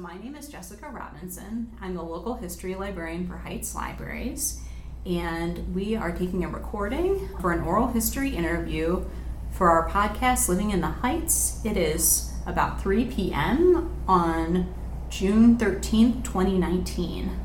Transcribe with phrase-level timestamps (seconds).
[0.00, 1.70] My name is Jessica Robinson.
[1.78, 4.62] I'm the local history librarian for Heights Libraries,
[5.04, 9.04] and we are taking a recording for an oral history interview
[9.50, 11.62] for our podcast, Living in the Heights.
[11.66, 13.94] It is about 3 p.m.
[14.08, 14.74] on
[15.10, 17.38] June 13th, 2019.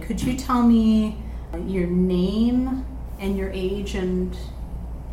[0.00, 1.22] Could you tell me
[1.68, 2.84] your name
[3.20, 4.36] and your age and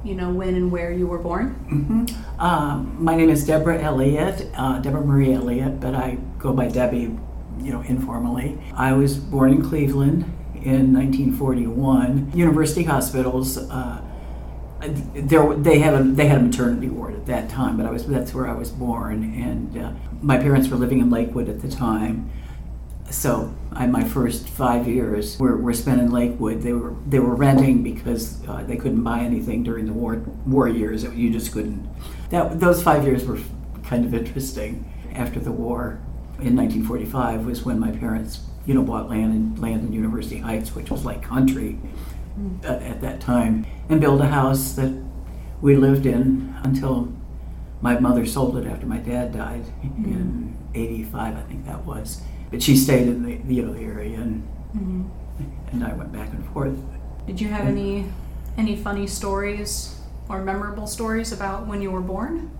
[0.04, 1.55] you know when and where you were born?
[1.70, 2.41] Mm-hmm.
[2.41, 7.17] Um, my name is Deborah Elliott, uh, Deborah Marie Elliott, but I go by Debbie,
[7.59, 8.58] you know, informally.
[8.73, 10.23] I was born in Cleveland
[10.55, 12.31] in 1941.
[12.34, 13.58] University hospitals.
[13.58, 14.02] Uh,
[14.81, 18.08] there, they had a they had a maternity ward at that time, but I was
[18.08, 19.91] that's where I was born, and uh,
[20.22, 22.31] my parents were living in Lakewood at the time.
[23.12, 26.62] So I, my first five years were, were spent in Lakewood.
[26.62, 30.67] They were they were renting because uh, they couldn't buy anything during the war war
[30.67, 31.04] years.
[31.04, 31.90] You just couldn't.
[32.30, 33.39] That those five years were
[33.83, 34.86] kind of interesting.
[35.16, 36.00] After the war,
[36.39, 40.76] in 1945 was when my parents you know bought land in land in University Heights,
[40.76, 41.80] which was like country
[42.39, 42.64] mm.
[42.64, 44.94] at, at that time, and built a house that
[45.61, 47.11] we lived in until
[47.81, 50.05] my mother sold it after my dad died mm.
[50.05, 54.44] in '85, I think that was but she stayed in the the area, and
[54.75, 55.03] mm-hmm.
[55.72, 56.78] and I went back and forth.
[57.28, 58.05] Did you have and, any
[58.58, 62.52] any funny stories or memorable stories about when you were born?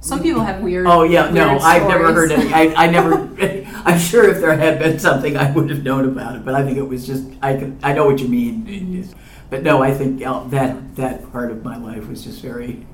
[0.00, 0.86] Some people have weird.
[0.86, 1.64] Oh yeah, weird no, stories.
[1.64, 2.52] I've never heard any.
[2.52, 3.14] I, I never.
[3.86, 6.44] I'm sure if there had been something, I would have known about it.
[6.44, 7.24] But I think it was just.
[7.42, 7.78] I could.
[7.82, 8.66] I know what you mean.
[8.66, 9.18] Mm-hmm.
[9.50, 12.86] But no, I think that that part of my life was just very,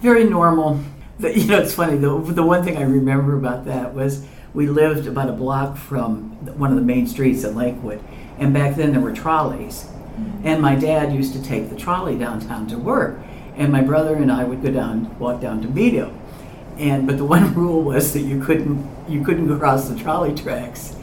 [0.00, 0.80] very normal.
[1.18, 1.96] The, you know, it's funny.
[1.96, 6.30] The the one thing I remember about that was we lived about a block from
[6.58, 8.02] one of the main streets in Lakewood,
[8.38, 9.84] and back then there were trolleys.
[9.84, 10.46] Mm-hmm.
[10.46, 13.18] And my dad used to take the trolley downtown to work,
[13.56, 16.18] and my brother and I would go down, walk down to meet him.
[16.78, 20.96] And but the one rule was that you couldn't you couldn't cross the trolley tracks.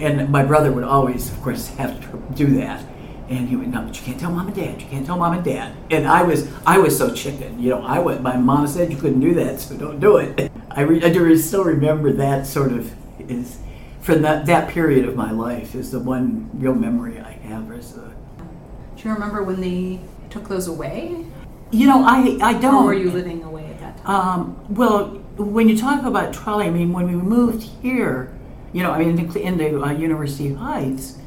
[0.00, 2.84] And my brother would always, of course, have to do that.
[3.28, 4.82] And he would, no, but you can't tell mom and dad.
[4.82, 5.74] You can't tell mom and dad.
[5.90, 7.58] And I was, I was so chicken.
[7.58, 8.20] You know, I was.
[8.20, 10.50] My mom said you couldn't do that, so don't do it.
[10.76, 12.92] I, re, I do still remember that sort of
[13.30, 13.58] is
[14.00, 17.70] from that that period of my life is the one real memory I have.
[17.72, 18.12] Is the,
[18.96, 21.24] do you remember when they took those away?
[21.70, 22.84] You know, I I don't.
[22.84, 24.14] Or were you living away at that time?
[24.14, 28.36] Um, well, when you talk about trolley, I mean, when we moved here,
[28.72, 31.18] you know, I mean, into, into uh, University Heights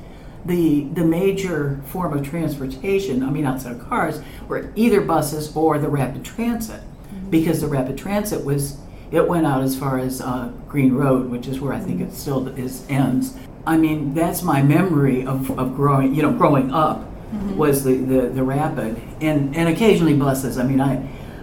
[0.48, 5.78] the the major form of transportation, I mean outside of cars, were either buses or
[5.78, 7.30] the rapid transit, mm-hmm.
[7.30, 8.78] because the rapid transit was
[9.12, 12.14] it went out as far as uh, Green Road, which is where I think it
[12.14, 13.36] still is ends.
[13.66, 17.58] I mean, that's my memory of, of growing, you know, growing up mm-hmm.
[17.58, 20.58] was the, the, the rapid and, and occasionally buses.
[20.58, 20.96] I mean, I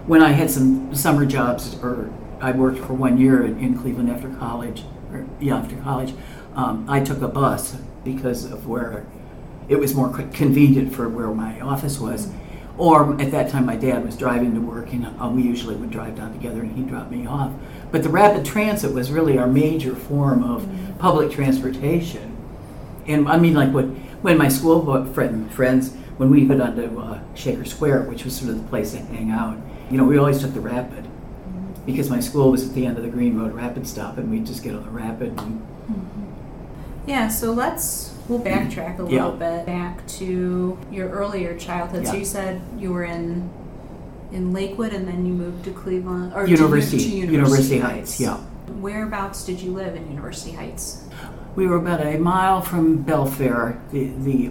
[0.07, 2.11] when I had some summer jobs or
[2.41, 6.15] I worked for one year in, in Cleveland after college, or yeah, after college,
[6.55, 9.07] um, I took a bus because of where
[9.69, 12.31] it was more convenient for where my office was.
[12.77, 15.91] Or at that time, my dad was driving to work, and uh, we usually would
[15.91, 17.53] drive down together, and he'd drop me off.
[17.93, 20.99] But the rapid transit was really our major form of mm-hmm.
[20.99, 22.37] public transportation.
[23.07, 23.85] And I mean, like what
[24.23, 28.35] when my school friend, friends, when we go down to uh, Shaker Square, which was
[28.37, 29.57] sort of the place to hang out,
[29.91, 31.85] you know, we always took the rapid mm-hmm.
[31.87, 34.47] because my school was at the end of the Green Road Rapid stop, and we'd
[34.47, 35.29] just get on the rapid.
[35.29, 36.25] And, mm-hmm.
[37.07, 39.57] Yeah, so let's we'll backtrack a little yeah.
[39.57, 42.05] bit back to your earlier childhood.
[42.05, 42.11] Yeah.
[42.11, 43.51] So you said you were in
[44.33, 48.19] in Lakewood and then you moved to Cleveland or University, to, to University, University Heights.
[48.19, 48.21] Heights.
[48.21, 48.37] Yeah.
[48.81, 51.05] Whereabouts did you live in University Heights?
[51.55, 54.51] We were about a mile from Bellefaire, the the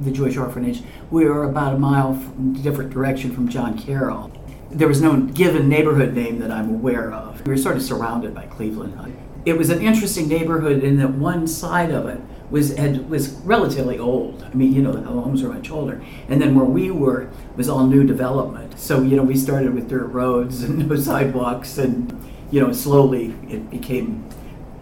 [0.00, 0.82] the Jewish orphanage.
[1.10, 4.30] We were about a mile from different direction from John Carroll.
[4.70, 7.46] There was no given neighborhood name that I'm aware of.
[7.46, 9.16] We were sort of surrounded by Cleveland Heights.
[9.44, 12.20] it was an interesting neighborhood in that one side of it
[12.52, 14.44] was had, was relatively old.
[14.44, 17.68] I mean, you know, the homes were much older, and then where we were was
[17.68, 18.78] all new development.
[18.78, 23.34] So you know, we started with dirt roads and no sidewalks, and you know, slowly
[23.48, 24.28] it became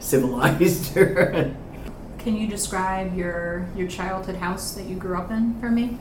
[0.00, 0.94] civilized.
[0.94, 5.96] Can you describe your your childhood house that you grew up in for me?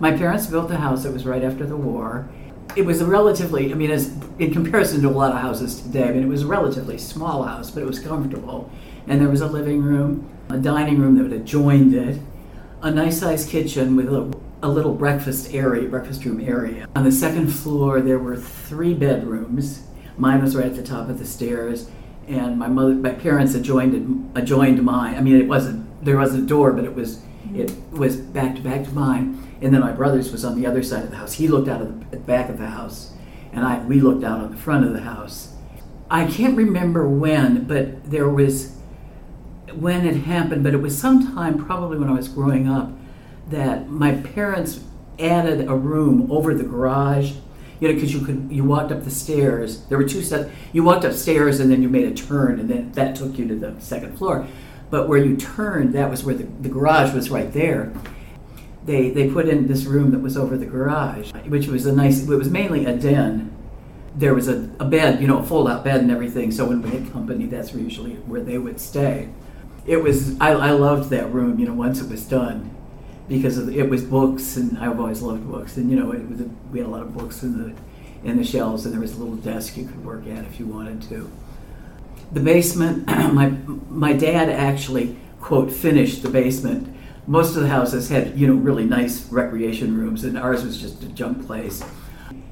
[0.00, 2.28] My parents built a house that was right after the war
[2.76, 6.04] it was a relatively, I mean, as in comparison to a lot of houses today,
[6.04, 8.70] I mean, it was a relatively small house, but it was comfortable.
[9.08, 12.20] And there was a living room, a dining room that adjoined it,
[12.82, 14.32] a nice sized kitchen with a,
[14.62, 16.86] a little breakfast area, breakfast room area.
[16.96, 19.84] On the second floor, there were three bedrooms.
[20.16, 21.90] Mine was right at the top of the stairs,
[22.26, 25.16] and my mother, my parents adjoined adjoined mine.
[25.16, 27.60] I mean, it wasn't there was a door, but it was mm-hmm.
[27.60, 30.82] it was back to back to mine and then my brother's was on the other
[30.82, 31.34] side of the house.
[31.34, 33.12] He looked out of the back of the house,
[33.52, 35.54] and I we looked out on the front of the house.
[36.10, 38.76] I can't remember when, but there was
[39.76, 42.92] when it happened, but it was sometime probably when I was growing up
[43.48, 44.80] that my parents
[45.18, 47.32] added a room over the garage.
[47.80, 49.86] You know, because you could you walked up the stairs.
[49.86, 50.50] There were two sets.
[50.74, 53.54] You walked upstairs and then you made a turn, and then that took you to
[53.54, 54.46] the second floor.
[54.90, 57.90] But where you turned, that was where the, the garage was right there.
[58.84, 62.28] They they put in this room that was over the garage, which was a nice.
[62.28, 63.56] It was mainly a den.
[64.14, 66.50] There was a, a bed, you know, a fold-out bed and everything.
[66.50, 69.28] So when we had company, that's usually where they would stay.
[69.86, 71.58] It was I, I loved that room.
[71.58, 72.74] You know, once it was done,
[73.28, 75.76] because the, it was books, and I've always loved books.
[75.76, 77.74] And you know, it was a, we had a lot of books in the
[78.28, 80.66] in the shelves, and there was a little desk you could work at if you
[80.66, 81.30] wanted to.
[82.32, 83.48] The basement, my
[83.88, 86.96] my dad actually quote finished the basement.
[87.26, 91.02] Most of the houses had you know really nice recreation rooms, and ours was just
[91.02, 91.82] a junk place.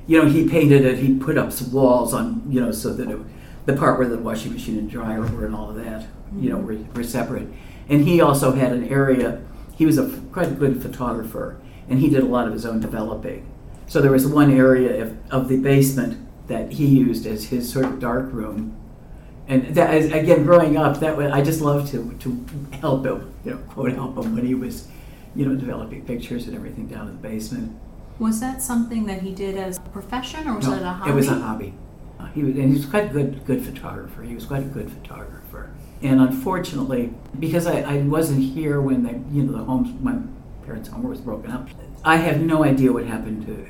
[0.06, 0.98] You know, he painted it.
[0.98, 3.18] He put up some walls on you know so that it,
[3.68, 6.06] the part where the washing machine and dryer were and all of that
[6.38, 7.46] you know were, were separate.
[7.90, 9.42] And he also had an area
[9.76, 12.80] he was a quite a good photographer, and he did a lot of his own
[12.80, 13.46] developing.
[13.86, 17.84] So there was one area of, of the basement that he used as his sort
[17.84, 18.74] of dark room.
[19.46, 22.46] And that, again, growing up, that I just loved to to
[22.80, 24.88] help him, you know, quote help him when he was,
[25.36, 27.78] you know, developing pictures and everything down in the basement.
[28.18, 31.10] Was that something that he did as a profession, or was No, it a hobby?
[31.10, 31.74] It was a hobby.
[32.34, 34.22] He was, and he was quite a good good photographer.
[34.22, 35.70] He was quite a good photographer.
[36.02, 40.16] And unfortunately, because I, I wasn't here when the you know the homes my
[40.64, 41.68] parents' home was broken up,
[42.04, 43.66] I have no idea what happened to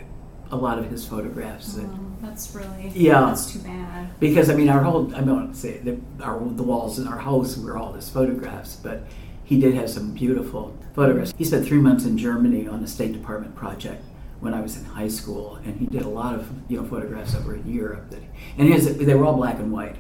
[0.50, 1.74] a lot of his photographs.
[1.74, 3.20] that- Oh, that's really Yeah.
[3.26, 4.18] That's too bad.
[4.18, 7.06] because I mean, our whole I don't want to say the, our the walls in
[7.06, 9.06] our house were all his photographs, but
[9.44, 11.32] he did have some beautiful photographs.
[11.38, 14.02] He spent three months in Germany on a State Department project
[14.40, 17.35] when I was in high school, and he did a lot of you know photographs
[17.35, 18.11] over in Europe.
[18.11, 18.23] That
[18.56, 19.96] and his they were all black and white.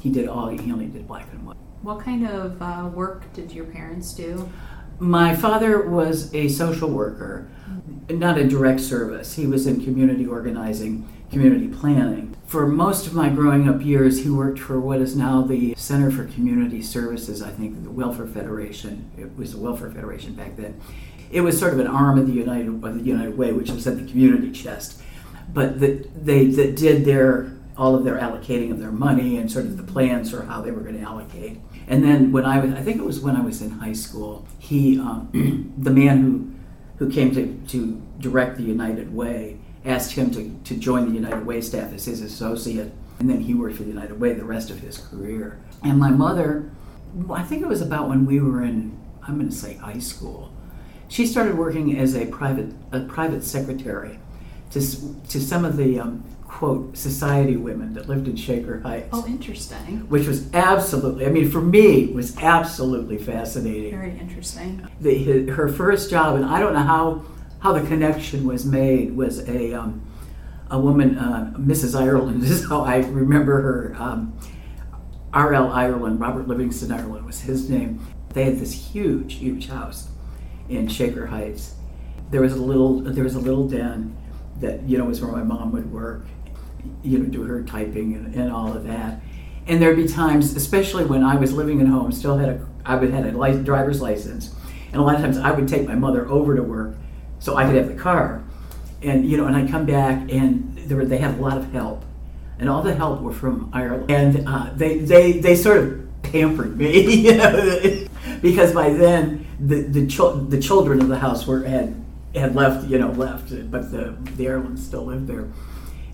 [0.00, 1.56] He did all he only did black and white.
[1.82, 4.50] What kind of uh, work did your parents do?
[4.98, 7.48] My father was a social worker,
[8.10, 9.34] not in direct service.
[9.36, 12.36] He was in community organizing, community planning.
[12.44, 16.10] For most of my growing up years, he worked for what is now the Center
[16.10, 19.10] for Community Services, I think, the Welfare Federation.
[19.16, 20.78] It was the Welfare Federation back then.
[21.30, 23.86] It was sort of an arm of the United, of the United Way, which was
[23.86, 25.00] at the community chest.
[25.52, 29.64] But that they that did their all of their allocating of their money and sort
[29.64, 31.58] of the plans for how they were going to allocate.
[31.88, 34.46] And then when I was, I think it was when I was in high school,
[34.58, 36.50] he, um, the man who,
[36.98, 41.46] who came to, to direct the United Way, asked him to, to join the United
[41.46, 42.92] Way staff as his associate.
[43.18, 45.58] And then he worked for the United Way the rest of his career.
[45.82, 46.70] And my mother,
[47.30, 50.52] I think it was about when we were in, I'm going to say high school,
[51.10, 54.18] she started working as a private, a private secretary
[54.70, 54.80] to,
[55.28, 60.08] to some of the, um, quote, society women that lived in Shaker Heights Oh, interesting.
[60.08, 63.90] which was absolutely, I mean, for me, was absolutely fascinating.
[63.90, 64.86] Very interesting.
[65.00, 67.24] The, her first job, and I don't know how,
[67.58, 70.06] how the connection was made, was a, um,
[70.70, 72.00] a woman, uh, Mrs.
[72.00, 73.96] Ireland, this is how I remember her.
[73.98, 74.38] Um,
[75.32, 75.72] R.L.
[75.72, 78.00] Ireland, Robert Livingston Ireland was his name.
[78.32, 80.08] They had this huge, huge house
[80.70, 81.74] in Shaker Heights.
[82.30, 84.16] There was a little, there was a little den
[84.60, 86.24] that you know was where my mom would work,
[87.02, 89.20] you know, do her typing and, and all of that.
[89.66, 92.96] And there'd be times, especially when I was living at home, still had a, I
[92.96, 94.54] would had a driver's license,
[94.92, 96.94] and a lot of times I would take my mother over to work
[97.38, 98.42] so I could have the car,
[99.02, 101.72] and you know, and I'd come back and there were, they had a lot of
[101.72, 102.04] help,
[102.58, 106.76] and all the help were from Ireland, and uh, they they they sort of pampered
[106.76, 108.06] me, you know,
[108.42, 111.94] because by then the the, chil- the children of the house were had
[112.34, 115.48] had left, you know, left, but the the Irelands still lived there.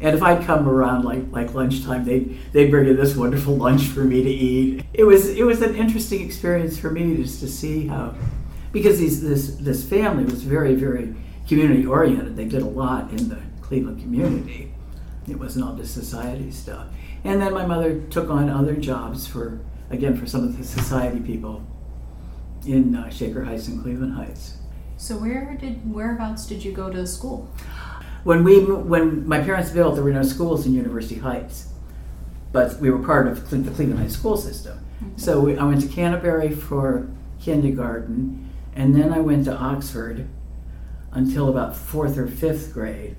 [0.01, 3.85] And if I'd come around like like lunchtime, they'd they'd bring in this wonderful lunch
[3.85, 4.85] for me to eat.
[4.93, 8.15] It was it was an interesting experience for me just to see how,
[8.73, 11.15] because these this this family was very very
[11.49, 12.37] community oriented.
[12.37, 14.73] They did a lot in the Cleveland community.
[15.29, 16.87] It wasn't all just society stuff.
[17.25, 19.61] And then my mother took on other jobs for
[19.91, 21.65] again for some of the society people
[22.65, 24.59] in uh, Shaker Heights and Cleveland Heights.
[24.97, 27.51] So where did whereabouts did you go to school?
[28.25, 31.69] When we when my parents built, there were no schools in University Heights,
[32.53, 34.79] but we were part of the Cleveland Heights School system.
[35.17, 37.09] So we, I went to Canterbury for
[37.39, 40.27] kindergarten, and then I went to Oxford
[41.13, 43.17] until about fourth or fifth grade.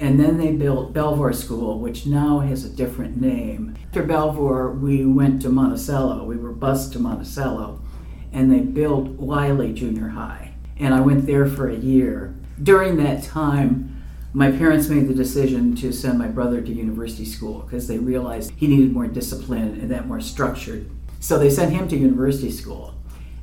[0.00, 3.76] And then they built Belvoir School, which now has a different name.
[3.88, 6.24] After Belvoir, we went to Monticello.
[6.24, 7.80] We were bused to Monticello,
[8.32, 10.52] and they built Wiley Junior High.
[10.78, 12.34] And I went there for a year.
[12.62, 13.98] During that time,
[14.32, 18.52] my parents made the decision to send my brother to university school because they realized
[18.56, 22.94] he needed more discipline and that more structured So they sent him to university school.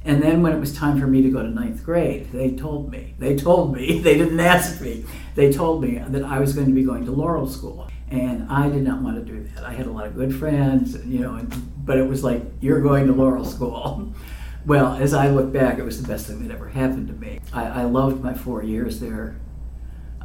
[0.06, 2.92] And then when it was time for me to go to ninth grade, they told
[2.92, 6.68] me, they told me, they didn't ask me, they told me that I was going
[6.68, 7.90] to be going to Laurel School.
[8.10, 9.66] And I did not want to do that.
[9.66, 11.46] I had a lot of good friends, you know,
[11.84, 14.14] but it was like, you're going to Laurel School.
[14.66, 17.40] Well, as I look back, it was the best thing that ever happened to me.
[17.54, 19.40] I, I loved my four years there.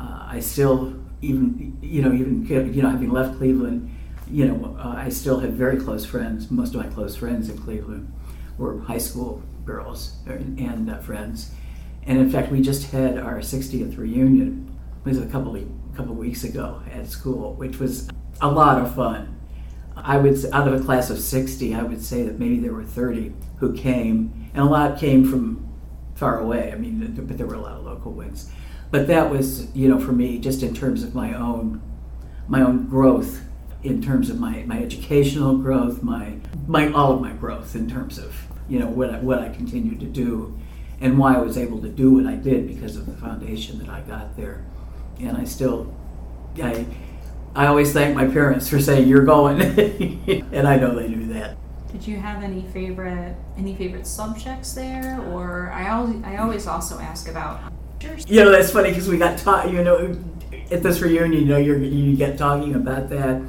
[0.00, 3.94] Uh, I still, even, you know, even, you know, having left Cleveland,
[4.26, 6.50] you know, uh, I still have very close friends.
[6.50, 8.11] Most of my close friends in Cleveland
[8.56, 11.52] were high school girls and uh, friends.
[12.04, 14.75] And in fact, we just had our 60th reunion.
[15.04, 18.09] It was a couple of, couple of weeks ago at school, which was
[18.40, 19.39] a lot of fun.
[20.04, 22.85] I would, out of a class of 60, I would say that maybe there were
[22.85, 25.69] 30 who came, and a lot came from
[26.14, 26.73] far away.
[26.73, 28.50] I mean, but there were a lot of local ones.
[28.90, 31.80] But that was, you know, for me, just in terms of my own,
[32.49, 33.40] my own growth,
[33.83, 38.19] in terms of my, my educational growth, my, my all of my growth in terms
[38.19, 38.35] of,
[38.69, 40.59] you know, what I, what I continued to do,
[41.00, 43.88] and why I was able to do what I did because of the foundation that
[43.88, 44.64] I got there.
[45.19, 45.95] And I still,
[46.62, 46.85] I
[47.54, 49.61] I always thank my parents for saying you're going,
[50.52, 51.57] and I know they knew that.
[51.90, 56.99] Did you have any favorite any favorite subjects there, or I always I always also
[57.00, 57.61] ask about.
[58.26, 59.71] You know that's funny because we got taught.
[59.73, 60.16] You know,
[60.71, 63.42] at this reunion, you know, you you get talking about that,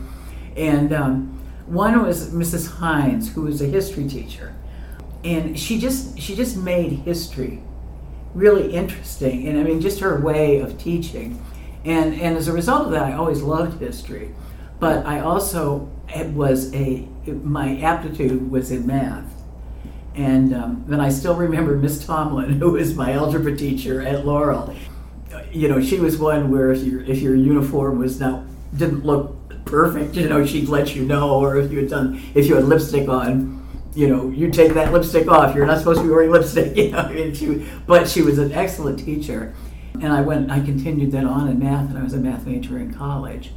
[0.57, 2.69] and um, one was Mrs.
[2.69, 4.55] Hines, who was a history teacher,
[5.23, 7.61] and she just she just made history
[8.33, 11.39] really interesting, and I mean just her way of teaching
[11.83, 14.33] and, and as a result of that, I always loved history.
[14.79, 15.89] But I also
[16.33, 19.31] was a, my aptitude was in math.
[20.15, 24.75] And um, then I still remember Miss Tomlin, who was my algebra teacher at Laurel.
[25.51, 28.43] You know, she was one where if your if your uniform was not
[28.75, 32.47] didn't look perfect, you know, she'd let you know, or if you had done if
[32.47, 35.55] you had lipstick on, you know, you take that lipstick off.
[35.55, 37.33] You're not supposed to be wearing lipstick, you know.
[37.33, 39.53] She, but she was an excellent teacher,
[40.01, 42.79] and I went, I continued that on in math, and I was a math major
[42.79, 43.51] in college.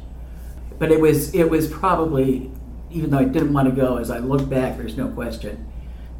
[0.77, 2.51] But it was, it was probably,
[2.91, 5.71] even though I didn't want to go, as I look back, there's no question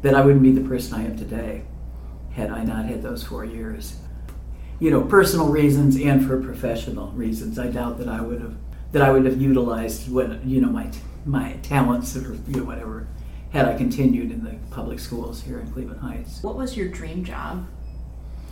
[0.02, 1.62] that I wouldn't be the person I am today
[2.32, 3.96] had I not had those four years.
[4.80, 7.58] You know, personal reasons and for professional reasons.
[7.58, 8.56] I doubt that I would have
[8.92, 10.90] that I would have utilized what you know my
[11.24, 13.08] my talents or you know whatever
[13.52, 16.42] had I continued in the public schools here in Cleveland Heights.
[16.42, 17.66] What was your dream job?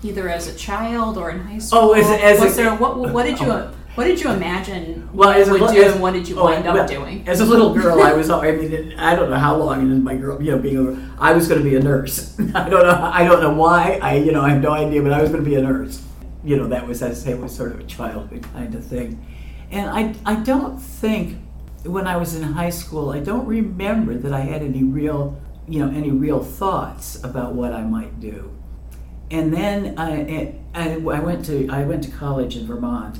[0.04, 1.78] Either as a child or in high oh, school?
[1.78, 3.74] Oh, as, as was a, there what what did you oh.
[3.94, 6.44] what did you imagine well, as you would do as, and what did you oh,
[6.44, 7.26] wind well, up doing?
[7.26, 10.16] As a little girl, I was I mean I don't know how long into my
[10.16, 12.38] girl you know being a, I was going to be a nurse.
[12.54, 15.12] I don't know I don't know why I you know I have no idea, but
[15.12, 16.02] I was going to be a nurse.
[16.44, 19.24] You know that was as I say was sort of a childhood kind of thing,
[19.70, 21.38] and I I don't think
[21.84, 25.84] when I was in high school I don't remember that I had any real you
[25.84, 28.50] know any real thoughts about what I might do
[29.30, 33.18] and then I, I, I went to I went to college in Vermont,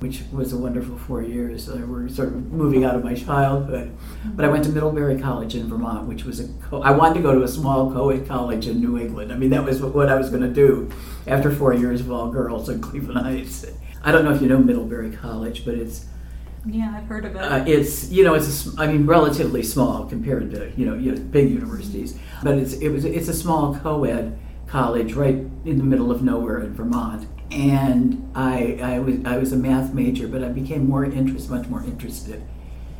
[0.00, 1.68] which was a wonderful four years.
[1.68, 3.96] I we're sort of moving out of my childhood,
[4.34, 7.20] but I went to Middlebury College in Vermont, which was a co- I wanted to
[7.20, 9.32] go to a small co-ed college in New England.
[9.32, 10.90] I mean, that was what I was going to do
[11.26, 13.66] after four years of all girls in Cleveland Heights.
[14.02, 16.06] I don't know if you know Middlebury College, but it's
[16.66, 17.42] yeah, I've heard of it.
[17.42, 21.50] Uh, it's you know it's a, I mean relatively small compared to you know big
[21.50, 24.38] universities, but it's it was it's a small co-ed
[24.74, 27.28] college right in the middle of nowhere in Vermont.
[27.52, 31.68] And I, I, was, I was a math major, but I became more interest, much
[31.68, 32.42] more interested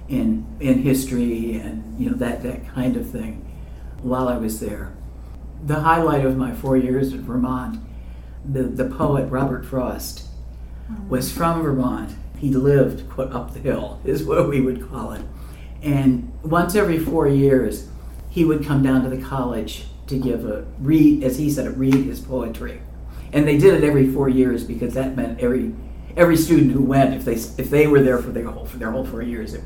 [0.08, 3.44] in, in history and you know that, that kind of thing
[4.02, 4.94] while I was there.
[5.66, 7.80] The highlight of my four years in Vermont,
[8.44, 10.28] the, the poet Robert Frost
[11.08, 12.14] was from Vermont.
[12.38, 15.22] He lived up the hill, is what we would call it.
[15.82, 17.88] And once every four years,
[18.30, 21.94] he would come down to the college to give a read, as he said, read
[21.94, 22.80] his poetry,
[23.32, 25.74] and they did it every four years because that meant every
[26.16, 28.90] every student who went, if they if they were there for their whole for their
[28.90, 29.64] whole four years, it,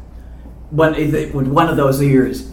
[0.70, 2.50] one it, one of those years,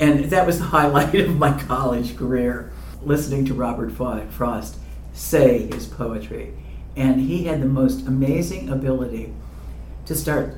[0.00, 2.72] and that was the highlight of my college career,
[3.02, 4.76] listening to Robert Frost
[5.12, 6.52] say his poetry,
[6.96, 9.32] and he had the most amazing ability
[10.06, 10.56] to start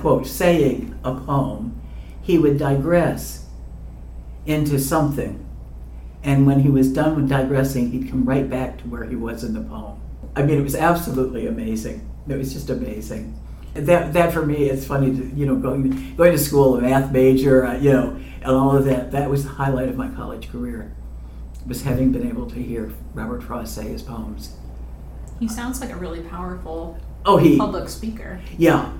[0.00, 1.80] quote saying a poem.
[2.22, 3.46] He would digress
[4.46, 5.46] into something
[6.26, 9.44] and when he was done with digressing, he'd come right back to where he was
[9.44, 10.00] in the poem.
[10.34, 12.10] I mean, it was absolutely amazing.
[12.28, 13.38] It was just amazing.
[13.74, 17.12] That, that for me, it's funny to, you know, going, going to school, a math
[17.12, 19.12] major, uh, you know, and all of that.
[19.12, 20.92] That was the highlight of my college career,
[21.64, 24.56] was having been able to hear Robert Frost say his poems.
[25.38, 28.40] He sounds like a really powerful oh, he, public speaker.
[28.58, 28.92] Yeah,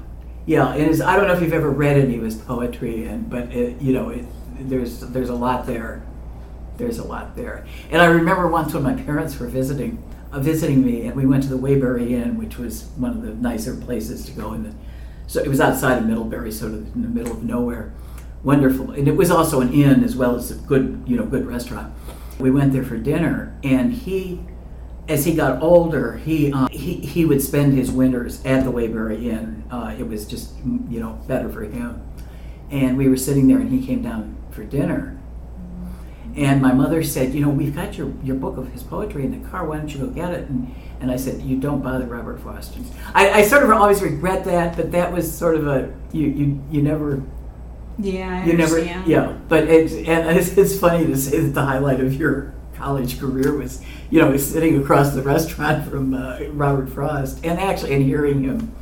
[0.45, 0.75] yeah.
[0.75, 3.50] And his, I don't know if you've ever read any of his poetry, and but
[3.50, 4.26] it, you know, it,
[4.61, 6.05] there's there's a lot there.
[6.76, 7.66] There's a lot there.
[7.90, 10.02] And I remember once when my parents were visiting
[10.33, 13.35] uh, visiting me, and we went to the Waybury Inn, which was one of the
[13.35, 14.64] nicer places to go in.
[14.64, 14.75] The,
[15.26, 17.92] so it was outside of Middlebury, sort of in the middle of nowhere.
[18.42, 21.47] Wonderful, and it was also an inn as well as a good, you know, good
[21.47, 21.92] restaurant.
[22.38, 24.40] We went there for dinner, and he,
[25.09, 29.25] as he got older, he uh, he he would spend his winters at the Waybury
[29.25, 29.64] Inn.
[29.71, 30.54] Uh, it was just,
[30.88, 32.02] you know, better for him.
[32.71, 35.15] And we were sitting there, and he came down for dinner,
[36.36, 39.42] and my mother said, You know, we've got your, your book of his poetry in
[39.42, 39.66] the car.
[39.66, 40.48] Why don't you go get it?
[40.48, 42.76] And, and I said, You don't bother Robert Frost.
[43.14, 46.64] I, I sort of always regret that, but that was sort of a, you, you,
[46.70, 47.22] you never.
[47.98, 49.08] Yeah, I you understand.
[49.08, 49.38] never, yeah.
[49.48, 53.56] But it's, and it's, it's funny to say that the highlight of your college career
[53.56, 58.44] was, you know, sitting across the restaurant from uh, Robert Frost and actually and hearing
[58.44, 58.72] him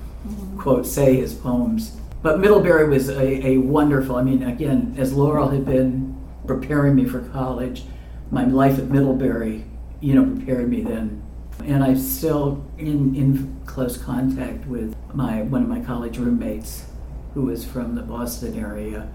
[0.58, 1.96] quote say his poems.
[2.22, 4.16] But Middlebury was a, a wonderful.
[4.16, 6.16] I mean, again, as Laurel had been
[6.46, 7.84] preparing me for college,
[8.30, 9.64] my life at Middlebury,
[10.00, 11.22] you know, prepared me then.
[11.64, 16.84] And I'm still in, in close contact with my one of my college roommates,
[17.32, 19.08] who was from the Boston area,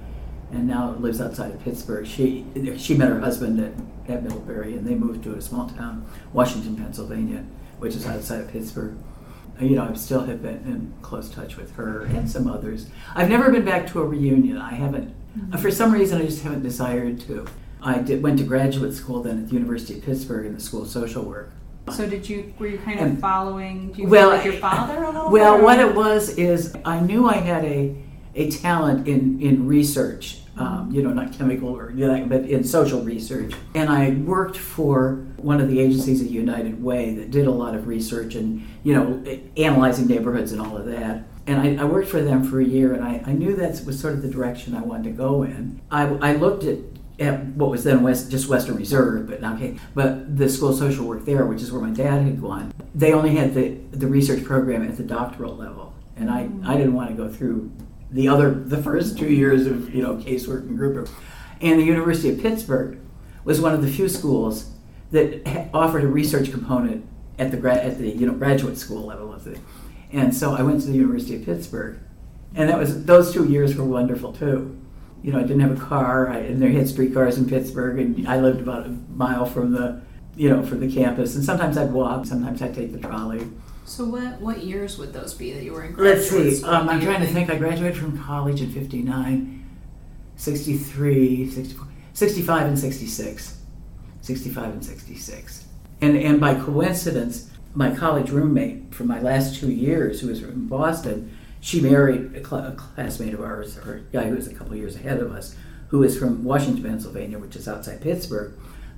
[0.52, 2.08] and now lives outside of Pittsburgh.
[2.08, 2.46] She
[2.78, 6.78] she met her husband at, at Middlebury, and they moved to a small town, Washington,
[6.78, 7.46] Pennsylvania,
[7.80, 8.98] which is outside of Pittsburgh.
[9.60, 12.88] Uh, you know, I still have been in close touch with her and some others.
[13.16, 14.58] I've never been back to a reunion.
[14.58, 15.14] I haven't
[15.54, 17.46] uh, For some reason, I just haven't desired to.
[17.82, 20.82] I did, went to graduate school then at the University of Pittsburgh in the School
[20.84, 21.52] of Social Work.
[21.96, 23.92] So did you were you kind of And- following?
[23.94, 27.00] Do you well, like your father a little Well, or- what it was is I
[27.00, 27.96] knew I had a,
[28.36, 32.64] a talent in, in research, um, you know, not chemical or, you know, but in
[32.64, 33.54] social research.
[33.74, 37.74] And I worked for one of the agencies at United Way that did a lot
[37.74, 39.24] of research and, you know,
[39.58, 41.24] analyzing neighborhoods and all of that.
[41.50, 44.00] And I, I worked for them for a year, and I, I knew that was
[44.00, 45.82] sort of the direction I wanted to go in.
[45.90, 46.78] I, I looked at,
[47.18, 51.08] at what was then West, just Western Reserve, but okay, but the school of social
[51.08, 54.44] work there, which is where my dad had gone, they only had the, the research
[54.44, 57.72] program at the doctoral level, and I, I didn't want to go through
[58.12, 61.10] the other the first two years of you know casework and group work.
[61.62, 63.00] And the University of Pittsburgh
[63.44, 64.70] was one of the few schools
[65.12, 67.08] that offered a research component
[67.40, 69.58] at the at the you know graduate school level of it.
[70.12, 72.00] And so I went to the University of Pittsburgh,
[72.56, 74.76] and that was those two years were wonderful too.
[75.22, 78.28] You know, I didn't have a car, I, and they had streetcars in Pittsburgh, and
[78.28, 80.02] I lived about a mile from the
[80.36, 81.36] you know from the campus.
[81.36, 83.48] And sometimes I'd walk, sometimes I'd take the trolley.
[83.86, 86.64] So what what years would those be that you were in graduate Let's see.
[86.64, 87.50] Um, I'm trying to think.
[87.50, 89.66] I graduated from college in 59,
[90.36, 93.60] 63, 64, 65, and 66.
[94.22, 95.66] 65 and 66.
[96.02, 100.68] And, and by coincidence, my college roommate from my last two years, who was from
[100.68, 104.54] Boston, she married a, cl- a classmate of ours, or a guy who was a
[104.54, 105.56] couple years ahead of us,
[105.88, 108.52] who was from Washington, Pennsylvania, which is outside Pittsburgh.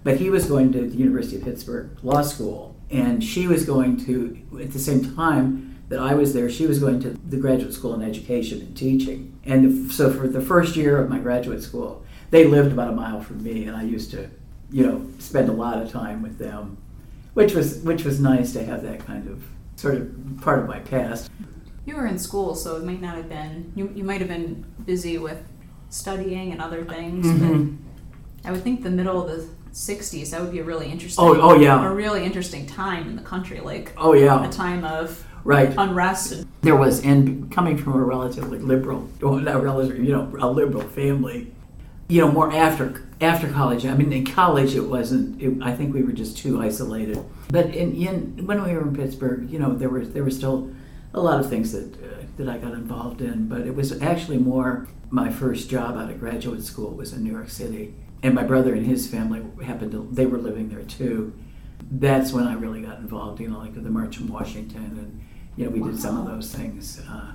[0.04, 4.04] But he was going to the University of Pittsburgh Law School, and she was going
[4.08, 7.76] to, at the same time that I was there, she was going to the graduate
[7.76, 9.40] school in education and teaching.
[9.46, 13.22] And so for the first year of my graduate school, they lived about a mile
[13.22, 14.28] from me, and I used to,
[14.72, 16.78] you know, spend a lot of time with them,
[17.34, 19.44] which was which was nice to have that kind of
[19.76, 21.30] sort of part of my past.
[21.86, 23.72] You were in school, so it might not have been.
[23.76, 25.42] You you might have been busy with
[25.90, 27.26] studying and other things.
[27.26, 27.78] Mhm.
[28.42, 31.24] But I would think the middle of the '60s that would be a really interesting.
[31.24, 31.86] Oh, oh, yeah.
[31.90, 35.74] A really interesting time in the country, like Oh yeah, a time of right.
[35.78, 36.34] unrest.
[36.34, 40.50] And, There was, and coming from a relatively liberal, well, not relative, you know, a
[40.50, 41.52] liberal family,
[42.10, 43.86] you know, more after after college.
[43.86, 45.42] I mean, in college it wasn't.
[45.42, 47.24] It, I think we were just too isolated.
[47.50, 50.72] But in, in when we were in Pittsburgh, you know, there were there were still
[51.14, 53.48] a lot of things that uh, that I got involved in.
[53.48, 57.32] But it was actually more my first job out of graduate school was in New
[57.32, 61.34] York City, and my brother and his family happened to they were living there too.
[61.94, 63.40] That's when I really got involved.
[63.40, 65.22] You know, like the March in Washington and
[65.58, 67.02] you know, we did some of those things.
[67.02, 67.34] Uh,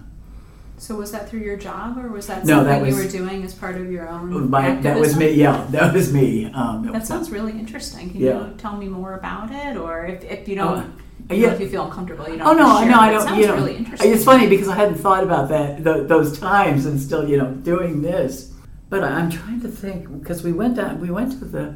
[0.78, 3.42] so was that through your job, or was that No, something that you were doing
[3.44, 4.50] as part of your own?
[4.50, 5.30] my, that was me.
[5.32, 6.46] Yeah, that was me.
[6.52, 8.10] Um, that was- sounds really interesting.
[8.10, 8.46] Can Yeah.
[8.48, 11.54] you tell me more about it, or if, if you don't, Uh, you know, yeah.
[11.54, 12.46] if you feel uncomfortable, you don't.
[12.46, 13.22] Oh no, I share, know, I It don't.
[13.22, 14.12] sounds You know, really interesting.
[14.12, 17.50] it's funny because I hadn't thought about that th- those times, and still, you know,
[17.52, 18.52] doing this.
[18.88, 21.74] But I'm trying to think because we went down, we went to the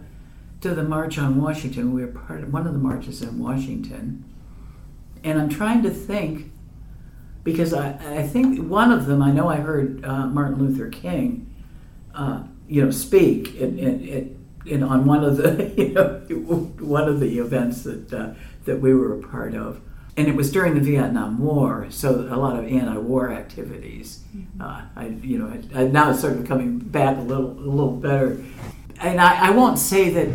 [0.60, 1.92] to the march on Washington.
[1.94, 4.24] We were part of one of the marches in Washington,
[5.24, 6.52] and I'm trying to think
[7.44, 11.52] because I, I think one of them I know I heard uh, Martin Luther King,
[12.14, 16.20] uh, you know, speak in, in, in, on one of the you know
[16.80, 19.80] one of the events that uh, that we were a part of.
[20.16, 24.22] and it was during the Vietnam War, so a lot of anti-war activities.
[24.60, 27.70] Uh, I, you know, I, I, now it's sort of coming back a little, a
[27.70, 28.42] little better.
[29.00, 30.28] And I, I won't say that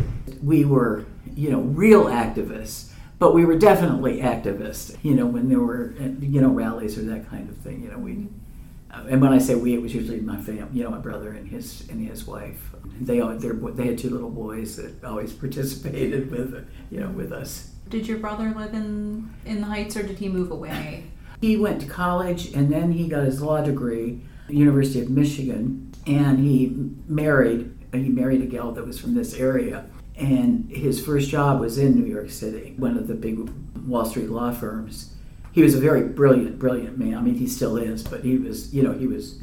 [0.43, 4.97] we were, you know, real activists, but we were definitely activists.
[5.03, 7.83] You know, when there were, you know, rallies or that kind of thing.
[7.83, 8.27] You know, we.
[9.09, 10.65] And when I say we, it was usually my family.
[10.73, 12.71] You know, my brother and his and his wife.
[12.99, 17.71] They all, they had two little boys that always participated with, you know, with us.
[17.89, 21.05] Did your brother live in in the Heights, or did he move away?
[21.41, 26.39] He went to college, and then he got his law degree, University of Michigan, and
[26.39, 26.73] he
[27.07, 27.71] married.
[27.93, 29.85] He married a gal that was from this area,
[30.17, 33.49] and his first job was in New York City, one of the big
[33.85, 35.13] Wall Street law firms.
[35.51, 37.15] He was a very brilliant, brilliant man.
[37.15, 39.39] I mean, he still is, but he was, you know, he was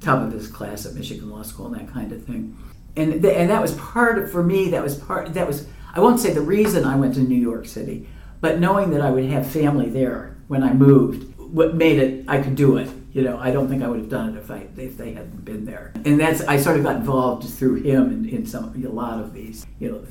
[0.00, 2.56] top of his class at Michigan Law School and that kind of thing.
[2.96, 4.70] And th- and that was part of, for me.
[4.70, 5.34] That was part.
[5.34, 8.08] That was I won't say the reason I went to New York City,
[8.40, 12.40] but knowing that I would have family there when I moved, what made it I
[12.40, 12.88] could do it.
[13.16, 15.42] You know, I don't think I would have done it if I if they hadn't
[15.42, 15.90] been there.
[16.04, 19.32] And that's I sort of got involved through him in, in some a lot of
[19.32, 19.64] these.
[19.80, 20.04] You know,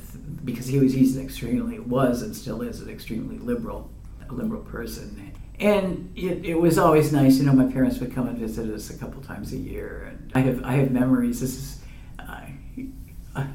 [0.44, 3.88] because he was he's an extremely was and still is an extremely liberal
[4.28, 5.32] a liberal person.
[5.60, 7.52] And it, it was always nice, you know.
[7.52, 10.64] My parents would come and visit us a couple times a year, and I have
[10.64, 11.40] I have memories.
[11.40, 11.78] This is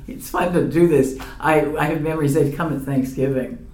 [0.08, 1.20] it's fun to do this.
[1.42, 2.36] I, I have memories.
[2.36, 3.68] They'd come at Thanksgiving,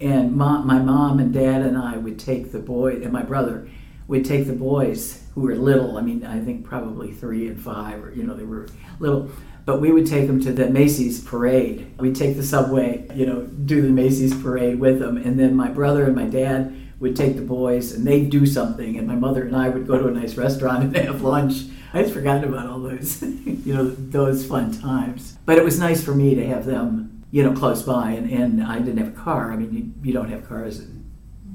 [0.00, 3.68] and mom, my mom and dad and I would take the boy and my brother
[4.12, 5.96] would take the boys who were little.
[5.96, 8.68] I mean, I think probably three and five, or you know, they were
[9.00, 9.30] little.
[9.64, 11.92] But we would take them to the Macy's parade.
[11.98, 15.68] We'd take the subway, you know, do the Macy's parade with them, and then my
[15.68, 19.44] brother and my dad would take the boys and they'd do something, and my mother
[19.44, 22.66] and I would go to a nice restaurant and have lunch I had forgotten about
[22.66, 25.36] all those, you know, those fun times.
[25.44, 28.12] But it was nice for me to have them, you know, close by.
[28.12, 29.52] And, and I didn't have a car.
[29.52, 31.01] I mean, you, you don't have cars in,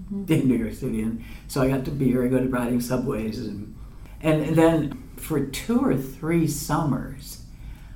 [0.27, 1.01] in New York City.
[1.01, 3.39] And so I got to be very good at riding subways.
[3.39, 3.75] And,
[4.21, 7.43] and then for two or three summers,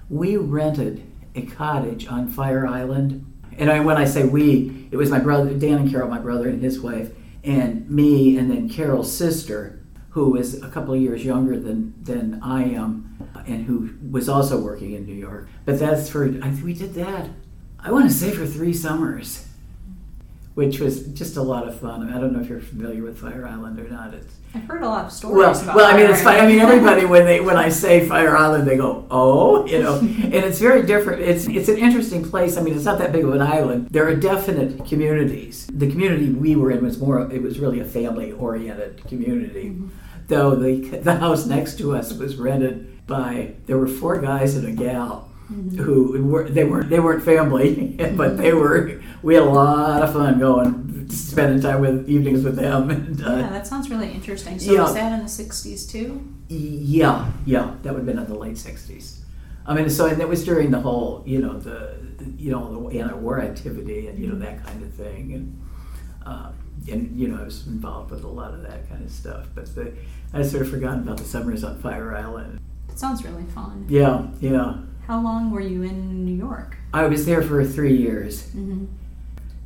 [0.10, 1.04] we rented
[1.36, 3.26] a cottage on Fire Island.
[3.58, 6.50] And I, when I say we, it was my brother, Dan and Carol, my brother
[6.50, 7.12] and his wife,
[7.43, 12.39] and me, and then Carol's sister who is a couple of years younger than, than
[12.43, 15.47] I am and who was also working in New York.
[15.65, 17.30] But that's for, I, we did that,
[17.80, 19.47] I want to say for three summers,
[20.54, 22.12] which was just a lot of fun.
[22.12, 24.14] I don't know if you're familiar with Fire Island or not.
[24.14, 26.36] It's, I've heard a lot of stories well, about Well, I mean, it's fun.
[26.36, 30.00] I mean, everybody, when they when I say Fire Island, they go, oh, you know,
[30.00, 31.22] and it's very different.
[31.22, 32.58] It's, it's an interesting place.
[32.58, 33.90] I mean, it's not that big of an island.
[33.90, 35.68] There are definite communities.
[35.68, 39.70] The community we were in was more, it was really a family-oriented community.
[39.70, 39.90] Mm-hmm
[40.32, 44.66] though the the house next to us was rented by there were four guys and
[44.66, 45.78] a gal mm-hmm.
[45.78, 49.02] who were they weren't they weren't family, but they were.
[49.22, 52.90] We had a lot of fun going, spending time with evenings with them.
[52.90, 54.58] And, uh, yeah, that sounds really interesting.
[54.58, 54.82] So yeah.
[54.82, 56.28] was that in the '60s too?
[56.48, 59.20] Yeah, yeah, that would have been in the late '60s.
[59.66, 61.98] I mean, so and it was during the whole, you know, the
[62.38, 65.58] you know the anti-war activity and you know that kind of thing and.
[66.26, 66.52] Uh,
[66.90, 69.48] and you know I was involved with a lot of that kind of stuff.
[69.54, 69.94] But the,
[70.34, 72.60] I sort of forgotten about the summers on Fire Island.
[72.90, 73.86] It sounds really fun.
[73.90, 74.78] Yeah, yeah.
[75.12, 76.78] How long were you in New York?
[76.93, 78.43] I was there for three years.
[78.43, 78.86] Mm-hmm.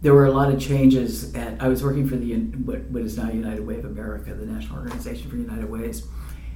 [0.02, 1.36] There were a lot of changes.
[1.36, 2.34] At I was working for the
[2.66, 6.02] what, what is now United Way of America, the National Organization for United Ways,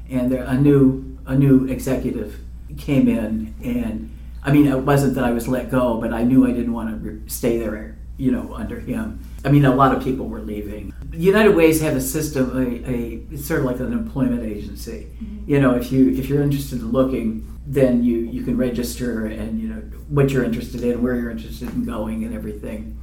[0.10, 2.39] and there, a new a new executive
[2.80, 4.10] came in, and
[4.41, 7.04] I mean it wasn't that I was let go, but I knew I didn't want
[7.04, 10.93] to stay there, you know, under him I mean, a lot of people were leaving.
[11.13, 15.08] United Ways have a system, a, a it's sort of like an employment agency.
[15.23, 15.49] Mm-hmm.
[15.49, 19.62] You know, if you if you're interested in looking, then you you can register and
[19.62, 22.99] you know what you're interested in, where you're interested in going, and everything.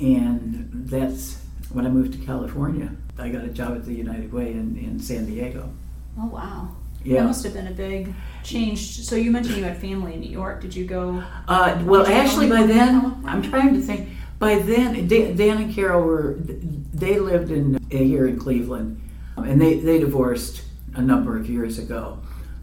[0.00, 2.90] And that's when I moved to California.
[3.18, 5.72] I got a job at the United Way in, in San Diego.
[6.18, 6.76] Oh wow.
[7.04, 7.20] Yeah.
[7.20, 9.00] That must have been a big change.
[9.00, 10.60] So you mentioned you had family in New York.
[10.60, 11.22] Did you go?
[11.48, 14.08] Uh, well, actually, by then, I'm trying to think
[14.42, 19.00] by then, Dan and Carol were, they lived in here in Cleveland,
[19.36, 22.18] and they, they divorced a number of years ago.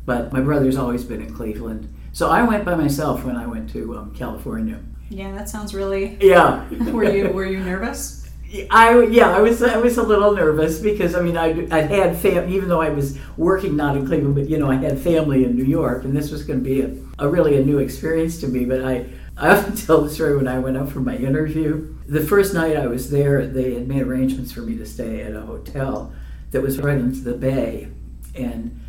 [0.10, 1.88] But my brother's always been in Cleveland.
[2.14, 4.80] So I went by myself when I went to um, California.
[5.08, 6.18] Yeah, that sounds really.
[6.20, 6.68] Yeah.
[6.92, 8.28] were you Were you nervous?
[8.72, 12.18] I yeah, I was I was a little nervous because I mean I I had
[12.18, 15.44] fam even though I was working not in Cleveland, but you know I had family
[15.44, 18.42] in New York, and this was going to be a, a really a new experience
[18.42, 18.66] to me.
[18.66, 19.06] But I
[19.38, 21.94] I often tell the story when I went up for my interview.
[22.08, 25.36] The first night I was there, they had made arrangements for me to stay at
[25.36, 26.12] a hotel
[26.50, 27.90] that was right into the bay,
[28.34, 28.80] and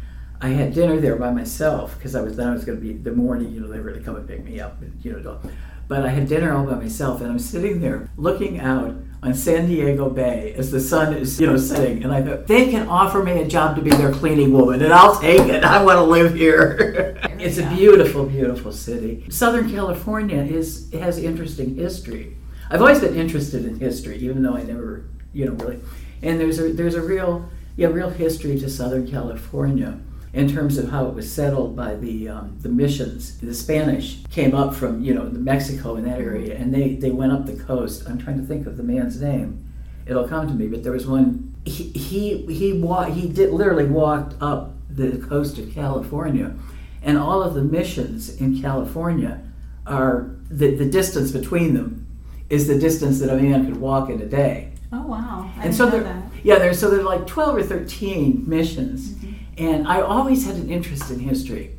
[0.42, 2.94] I had dinner there by myself because I was then I was going to be
[2.94, 3.52] the morning.
[3.52, 4.80] You know, they were going to come and pick me up.
[4.80, 5.40] And, you know,
[5.86, 9.66] but I had dinner all by myself, and I'm sitting there looking out on San
[9.66, 13.22] Diego Bay as the sun is, you know, setting, and I thought they can offer
[13.22, 15.64] me a job to be their cleaning woman, and I'll take it.
[15.64, 17.18] I want to live here.
[17.40, 19.26] it's a beautiful, beautiful city.
[19.30, 22.36] Southern California is has interesting history.
[22.70, 25.80] I've always been interested in history, even though I never, you know, really.
[26.22, 29.98] And there's a there's a real yeah real history to Southern California
[30.32, 33.38] in terms of how it was settled by the um, the missions.
[33.38, 37.32] The Spanish came up from you know Mexico in that area, and they they went
[37.32, 38.08] up the coast.
[38.08, 39.64] I'm trying to think of the man's name.
[40.06, 41.54] It'll come to me, but there was one.
[41.64, 46.54] He he he wa- he did literally walked up the coast of California,
[47.02, 49.42] and all of the missions in California
[49.86, 52.06] are the the distance between them
[52.48, 54.72] is the distance that a man could walk in a day.
[54.92, 55.50] Oh wow!
[55.56, 59.10] I and so there, yeah, there's so there's like 12 or 13 missions.
[59.10, 59.29] Mm-hmm
[59.60, 61.76] and I always had an interest in history.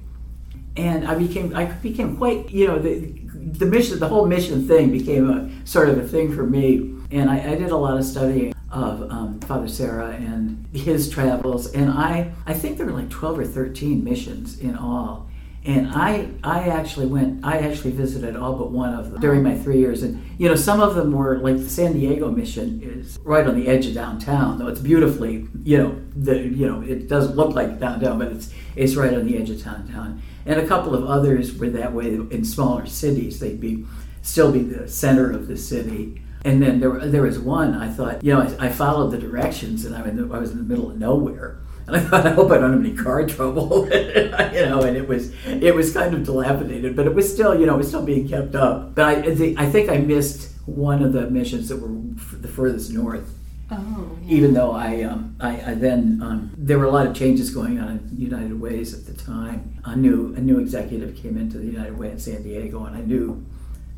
[0.78, 3.00] And I became I became quite you know the
[3.34, 6.96] the mission the whole mission thing became a sort of a thing for me.
[7.12, 11.74] And I, I did a lot of studying of um, Father Serra and his travels.
[11.74, 15.28] And I I think there were like twelve or thirteen missions in all.
[15.64, 19.56] And I, I actually went, I actually visited all but one of them during my
[19.56, 20.02] three years.
[20.02, 23.56] And, you know, some of them were like the San Diego mission is right on
[23.56, 27.54] the edge of downtown, though it's beautifully, you know, the, you know, it doesn't look
[27.54, 30.22] like downtown, but it's, it's right on the edge of downtown.
[30.48, 33.40] And a couple of others were that way in smaller cities.
[33.40, 33.86] They'd be,
[34.24, 36.24] still be the center of the city.
[36.44, 39.86] And then there, there was one, I thought, you know, I, I followed the directions
[39.86, 42.58] and I, I was in the middle of nowhere and I thought, I hope I
[42.58, 44.82] don't have any car trouble, you know.
[44.82, 47.80] And it was it was kind of dilapidated, but it was still, you know, it
[47.80, 48.96] was still being kept up.
[48.96, 51.90] But I, I think I missed one of the missions that were
[52.38, 53.34] the furthest north.
[53.74, 54.36] Oh, yeah.
[54.36, 57.80] Even though I, um, I, I, then um, there were a lot of changes going
[57.80, 59.80] on in United Ways at the time.
[59.86, 63.02] A new a new executive came into the United Way in San Diego, and I
[63.02, 63.46] knew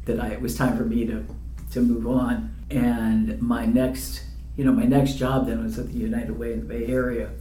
[0.05, 1.25] that I, it was time for me to
[1.71, 2.55] to move on.
[2.69, 4.23] And my next,
[4.55, 7.31] you know, my next job then was at the United Way in the Bay Area.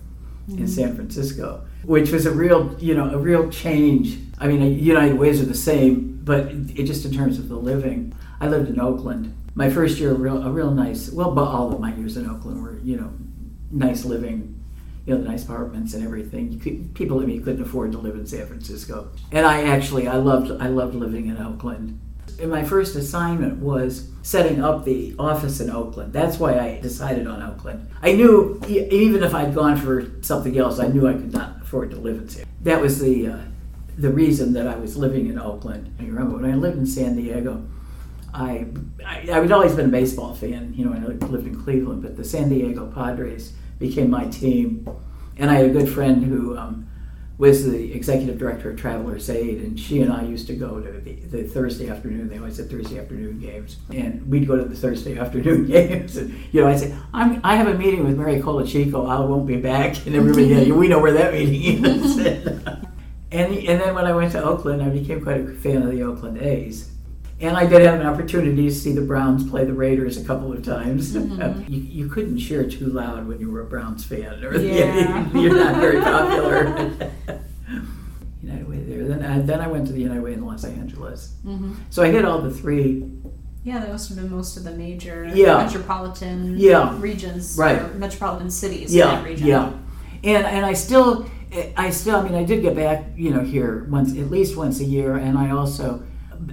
[0.58, 4.18] In San Francisco, which was a real, you know, a real change.
[4.38, 8.14] I mean, United Ways are the same, but it, just in terms of the living.
[8.40, 9.36] I lived in Oakland.
[9.54, 11.10] My first year, a real, a real nice.
[11.10, 13.12] Well, but all of my years in Oakland were, you know,
[13.70, 14.62] nice living
[15.06, 16.58] you know, the nice apartments and everything.
[16.60, 20.16] Could, people I mean couldn't afford to live in San Francisco, and I actually I
[20.16, 21.98] loved I loved living in Oakland.
[22.40, 26.12] And my first assignment was setting up the office in Oakland.
[26.12, 27.88] That's why I decided on Oakland.
[28.02, 31.90] I knew even if I'd gone for something else, I knew I could not afford
[31.90, 32.46] to live in San.
[32.62, 33.38] That was the uh,
[33.96, 35.94] the reason that I was living in Oakland.
[35.98, 37.64] I remember when I lived in San Diego.
[38.34, 38.66] I,
[39.04, 40.72] I, had always been a baseball fan.
[40.74, 44.88] You know, I lived in Cleveland, but the San Diego Padres became my team,
[45.36, 46.88] and I had a good friend who um,
[47.38, 50.92] was the executive director of Travelers Aid, and she and I used to go to
[50.92, 52.28] the, the, Thursday afternoon.
[52.28, 56.16] They always had Thursday afternoon games, and we'd go to the Thursday afternoon games.
[56.16, 59.08] And you know, I say, I'm, I have a meeting with Mary Colachico.
[59.08, 62.18] I won't be back, and everybody, yeah, we know where that meeting is.
[62.26, 62.86] and
[63.32, 66.38] and then when I went to Oakland, I became quite a fan of the Oakland
[66.38, 66.91] A's.
[67.42, 70.52] And I did have an opportunity to see the Browns play the Raiders a couple
[70.52, 71.16] of times.
[71.32, 71.72] Mm-hmm.
[71.72, 75.26] you, you couldn't cheer too loud when you were a Browns fan, or yeah.
[75.32, 76.64] you're not very popular.
[78.42, 79.04] United Way there.
[79.08, 81.34] Then I, then I went to the United Way in Los Angeles.
[81.44, 81.74] Mm-hmm.
[81.90, 83.10] So I hit all the three.
[83.64, 85.64] Yeah, that must have been most of the major yeah.
[85.64, 87.00] metropolitan yeah.
[87.00, 87.94] regions, right?
[87.96, 89.10] metropolitan cities yeah.
[89.10, 89.46] in that region.
[89.46, 89.72] Yeah,
[90.24, 91.30] and and I still,
[91.76, 94.80] I still, I mean, I did get back, you know, here once at least once
[94.80, 96.02] a year, and I also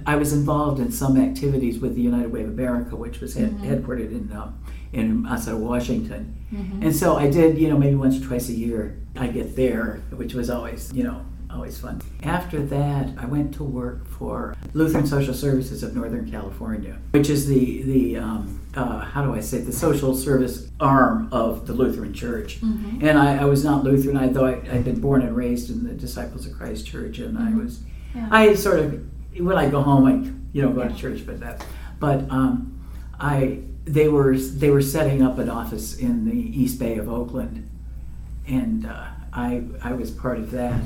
[0.06, 3.50] I was involved in some activities with the United Way of America, which was head,
[3.50, 3.64] mm-hmm.
[3.64, 6.82] headquartered in um, in outside of Washington, mm-hmm.
[6.82, 10.02] and so I did, you know, maybe once or twice a year I get there,
[10.10, 12.00] which was always, you know, always fun.
[12.22, 17.46] After that, I went to work for Lutheran Social Services of Northern California, which is
[17.46, 22.14] the the um, uh, how do I say the social service arm of the Lutheran
[22.14, 22.60] Church.
[22.60, 23.04] Mm-hmm.
[23.06, 25.84] And I, I, was not Lutheran, I though I, had been born and raised in
[25.84, 27.64] the Disciples of Christ Church, and I mm-hmm.
[27.64, 27.80] was
[28.14, 28.28] yeah.
[28.30, 29.04] I sort of
[29.38, 30.12] when I go home, I
[30.52, 31.64] you know go to church, but that,
[31.98, 32.80] but um,
[33.18, 37.68] I they were they were setting up an office in the East Bay of Oakland,
[38.46, 40.80] and uh, I I was part of that.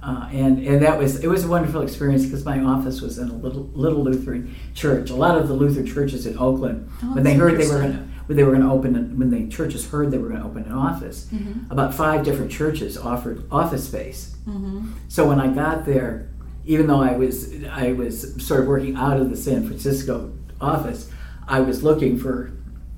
[0.00, 3.28] Uh, and and that was it was a wonderful experience because my office was in
[3.28, 5.10] a little little Lutheran church.
[5.10, 8.12] A lot of the Lutheran churches in Oakland, oh, when they heard they were going
[8.26, 10.62] when they were going to open when the churches heard they were going to open
[10.64, 11.70] an office, mm-hmm.
[11.72, 14.36] about five different churches offered office space.
[14.46, 14.92] Mm-hmm.
[15.08, 16.28] So when I got there,
[16.64, 21.10] even though I was I was sort of working out of the San Francisco office,
[21.46, 22.52] I was looking for,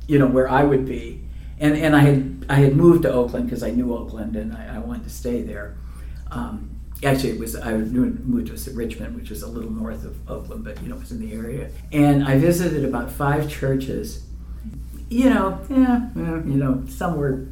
[0.07, 1.23] you know, where I would be,
[1.59, 4.77] and and I had I had moved to Oakland because I knew Oakland and I,
[4.77, 5.77] I wanted to stay there.
[6.31, 10.65] Um, actually, it was I moved to Richmond, which was a little north of Oakland,
[10.65, 11.71] but you know, it was in the area.
[11.93, 14.25] And I visited about five churches
[15.11, 17.47] you know, yeah, you know, somewhere.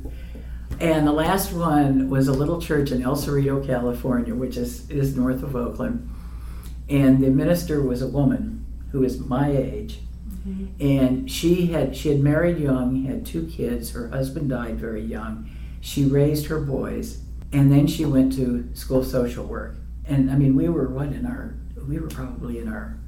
[0.81, 5.17] And the last one was a little church in El Cerrito, California, which is, is
[5.17, 6.09] north of Oakland.
[6.88, 9.99] And the minister was a woman who is my age.
[10.47, 10.67] Mm-hmm.
[10.81, 13.91] And she had she had married young, had two kids.
[13.91, 15.51] Her husband died very young.
[15.81, 19.77] She raised her boys, and then she went to school social work.
[20.07, 21.55] And I mean, we were what in our
[21.87, 22.99] we were probably in our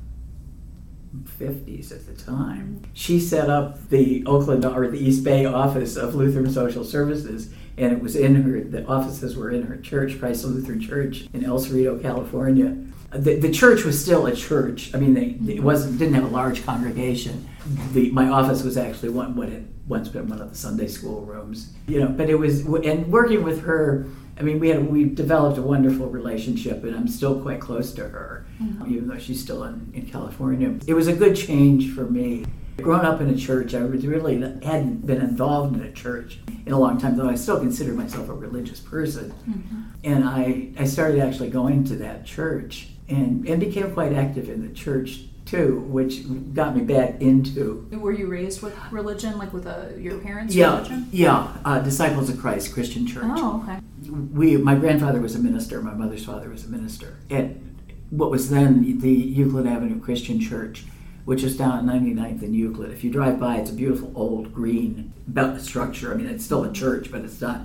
[1.38, 2.80] 50s at the time.
[2.80, 2.90] Mm-hmm.
[2.92, 7.92] She set up the Oakland or the East Bay office of Lutheran Social Services, and
[7.92, 11.58] it was in her, the offices were in her church, Christ Lutheran Church in El
[11.58, 12.76] Cerrito, California.
[13.12, 14.94] The, the church was still a church.
[14.94, 17.48] I mean, they, it wasn't didn't have a large congregation.
[17.92, 21.22] The, my office was actually one what had once been one of the Sunday school
[21.22, 21.72] rooms.
[21.88, 24.06] You know, but it was and working with her
[24.40, 28.08] I mean, we had we developed a wonderful relationship, and I'm still quite close to
[28.08, 28.90] her, mm-hmm.
[28.90, 30.78] even though she's still in, in California.
[30.86, 32.46] It was a good change for me.
[32.82, 36.72] Growing up in a church, I was really hadn't been involved in a church in
[36.72, 39.32] a long time, though I still consider myself a religious person.
[39.48, 39.82] Mm-hmm.
[40.04, 44.66] And I, I started actually going to that church and, and became quite active in
[44.66, 46.22] the church too, which
[46.54, 47.88] got me back into.
[47.92, 51.08] Were you raised with religion, like with a, your parents' yeah, religion?
[51.10, 53.24] Yeah, uh, Disciples of Christ Christian Church.
[53.26, 53.80] Oh, okay.
[54.32, 55.82] We, my grandfather was a minister.
[55.82, 57.50] My mother's father was a minister at
[58.10, 60.84] what was then the Euclid Avenue Christian Church,
[61.24, 62.90] which is down at 99th and Euclid.
[62.90, 65.12] If you drive by, it's a beautiful old green
[65.58, 66.12] structure.
[66.12, 67.62] I mean, it's still a church, but it's not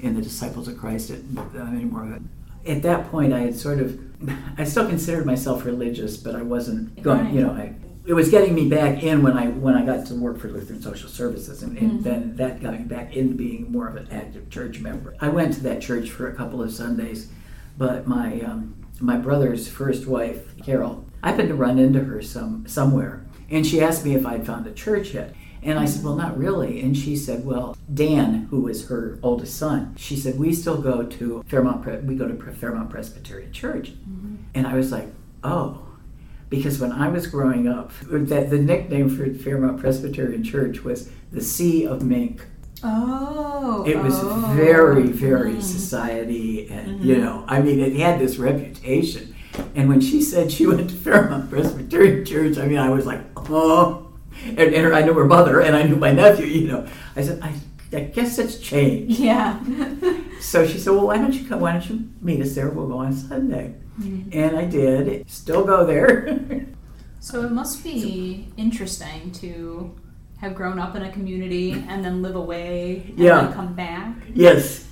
[0.00, 2.18] in the Disciples of Christ anymore.
[2.66, 3.98] At that point, I had sort of
[4.58, 7.34] I still considered myself religious, but I wasn't going.
[7.34, 7.74] You know, I,
[8.06, 10.82] it was getting me back in when I when I got to work for Lutheran
[10.82, 12.02] Social Services, and, and mm-hmm.
[12.02, 15.14] then that got me back into being more of an active church member.
[15.20, 17.30] I went to that church for a couple of Sundays,
[17.76, 23.24] but my um, my brother's first wife, Carol, happened to run into her some somewhere,
[23.50, 25.34] and she asked me if I'd found a church yet.
[25.62, 26.80] And I said, Well, not really.
[26.80, 31.04] And she said, Well, Dan, who was her oldest son, she said, We still go
[31.04, 33.90] to Fairmont, we go to Fairmont Presbyterian Church.
[33.90, 34.36] Mm-hmm.
[34.54, 35.08] And I was like,
[35.42, 35.84] Oh.
[36.48, 41.42] Because when I was growing up, that the nickname for Fairmont Presbyterian Church was the
[41.42, 42.46] Sea of Mink.
[42.82, 44.52] Oh, it was oh.
[44.54, 45.62] very, very mm.
[45.62, 47.04] society, and mm-hmm.
[47.04, 49.34] you know, I mean, it had this reputation.
[49.74, 53.20] And when she said she went to Fairmont Presbyterian Church, I mean, I was like,
[53.36, 54.12] oh,
[54.44, 56.46] and, and her, I knew her mother and I knew my nephew.
[56.46, 57.54] You know, I said, I,
[57.96, 59.18] I guess that's changed.
[59.18, 59.58] Yeah.
[60.40, 61.60] so she said, well, why don't you come?
[61.60, 62.68] Why don't you meet us there?
[62.68, 63.74] We'll go on Sunday.
[64.00, 64.30] Mm-hmm.
[64.32, 65.28] And I did.
[65.28, 66.66] Still go there.
[67.20, 69.94] so it must be interesting to
[70.38, 73.40] have grown up in a community and then live away and yeah.
[73.42, 74.14] then come back.
[74.34, 74.86] Yes.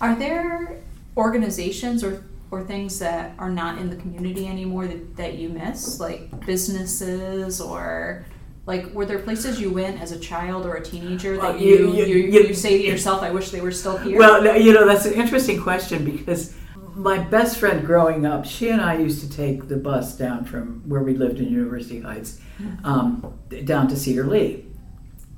[0.00, 0.80] Are there
[1.16, 5.98] organizations or or things that are not in the community anymore that, that you miss,
[5.98, 8.24] like businesses or
[8.64, 12.04] like were there places you went as a child or a teenager that you, you,
[12.04, 14.18] you, you, you say to yourself, "I wish they were still here"?
[14.18, 16.54] Well, you know that's an interesting question because
[16.94, 20.88] my best friend growing up, she and I used to take the bus down from
[20.88, 22.86] where we lived in University Heights mm-hmm.
[22.86, 24.64] um, down to Cedar Lee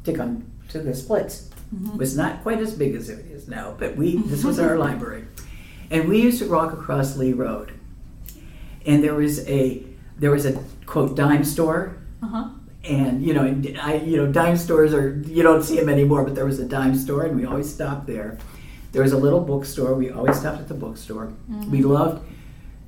[0.04, 1.48] to come to the splits.
[1.74, 1.92] Mm-hmm.
[1.92, 4.76] It was not quite as big as it is now, but we this was our
[4.86, 5.24] library,
[5.90, 7.72] and we used to walk across Lee Road,
[8.84, 9.82] and there was a
[10.18, 11.96] there was a quote dime store.
[12.22, 12.48] Uh-huh
[12.88, 13.42] and you know,
[13.80, 16.64] I you know, dime stores are you don't see them anymore, but there was a
[16.64, 18.38] dime store, and we always stopped there.
[18.92, 19.94] There was a little bookstore.
[19.94, 21.32] We always stopped at the bookstore.
[21.50, 21.70] Mm-hmm.
[21.70, 22.26] We loved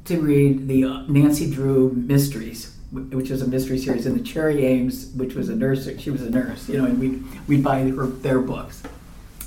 [0.07, 4.65] to read the uh, Nancy Drew mysteries, which was a mystery series, and the Cherry
[4.65, 5.89] Ames, which was a nurse.
[5.99, 8.83] She was a nurse, you know, and we we'd buy her their books,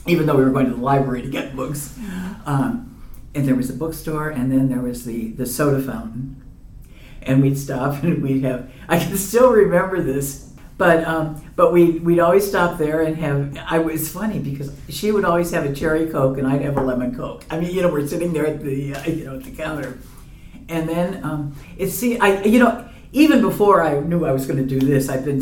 [0.05, 1.97] even though we were going to the library to get books.
[1.97, 2.49] Mm-hmm.
[2.49, 2.90] Um,
[3.33, 6.41] and there was a bookstore, and then there was the the soda fountain
[7.23, 8.71] and we'd stop and we'd have.
[8.87, 13.57] I can still remember this, but um, but we we'd always stop there and have.
[13.67, 16.81] I was funny because she would always have a cherry coke and I'd have a
[16.81, 17.45] lemon coke.
[17.49, 19.99] I mean, you know, we're sitting there at the uh, you know at the counter,
[20.69, 24.57] and then um, it's see, I you know even before I knew I was going
[24.57, 25.41] to do this, I've been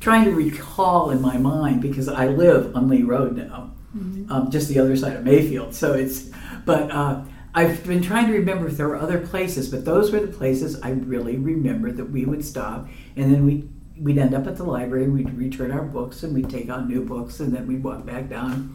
[0.00, 4.32] trying to recall in my mind because I live on Lee Road now, mm-hmm.
[4.32, 5.74] um, just the other side of Mayfield.
[5.74, 6.30] So it's
[6.64, 6.90] but.
[6.90, 10.32] Uh, I've been trying to remember if there were other places, but those were the
[10.32, 13.68] places I really remember that we would stop, and then we
[14.00, 17.04] we'd end up at the library, we'd return our books, and we'd take on new
[17.04, 18.74] books, and then we'd walk back down,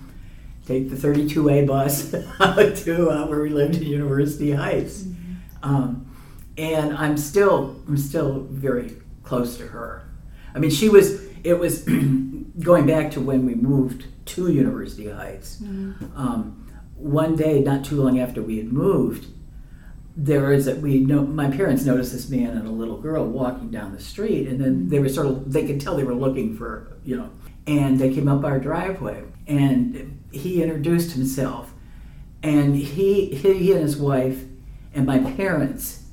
[0.66, 2.12] take the 32A bus
[2.84, 5.02] to uh, where we lived in University Heights.
[5.02, 5.34] Mm-hmm.
[5.64, 6.04] Um,
[6.58, 10.08] and I'm still I'm still very close to her.
[10.54, 11.26] I mean, she was.
[11.44, 11.82] It was
[12.60, 15.58] going back to when we moved to University Heights.
[15.58, 16.18] Mm-hmm.
[16.18, 16.67] Um,
[16.98, 19.28] one day, not too long after we had moved,
[20.16, 23.70] there was a, we know my parents noticed this man and a little girl walking
[23.70, 26.58] down the street, and then they were sort of they could tell they were looking
[26.58, 27.30] for you know,
[27.68, 31.72] and they came up our driveway, and he introduced himself,
[32.42, 34.44] and he he and his wife
[34.94, 36.06] and my parents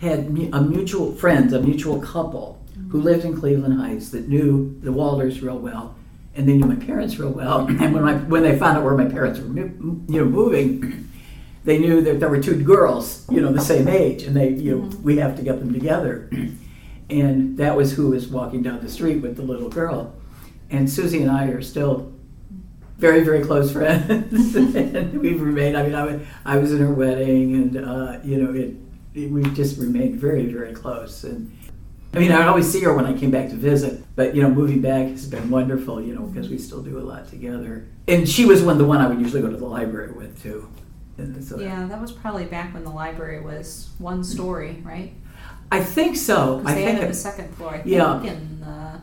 [0.00, 4.90] had a mutual friends, a mutual couple who lived in Cleveland Heights that knew the
[4.90, 5.94] Walders real well,
[6.34, 7.66] and they knew my parents real well.
[7.80, 11.08] And when my when they found out where my parents were you know moving,
[11.64, 14.76] they knew that there were two girls, you know, the same age, and they you
[14.78, 16.30] know we have to get them together.
[17.10, 20.14] And that was who was walking down the street with the little girl.
[20.70, 22.12] And Susie and I are still
[22.98, 24.54] very, very close friends.
[24.54, 28.40] and we've remained, I mean, I, was- I was in her wedding, and, uh, you
[28.40, 28.76] know, it,
[29.14, 31.24] it, we just remained very, very close.
[31.24, 31.50] And
[32.12, 34.50] I mean, I'd always see her when I came back to visit, but, you know,
[34.50, 37.86] moving back has been wonderful, you know, because we still do a lot together.
[38.08, 40.68] And she was one, the one I would usually go to the library with, too.
[41.18, 45.12] And so Yeah, that was probably back when the library was one story, right?
[45.70, 46.62] I think so.
[46.64, 47.70] I they think added it- the second floor.
[47.74, 48.22] I think Yeah.
[48.24, 49.00] in the,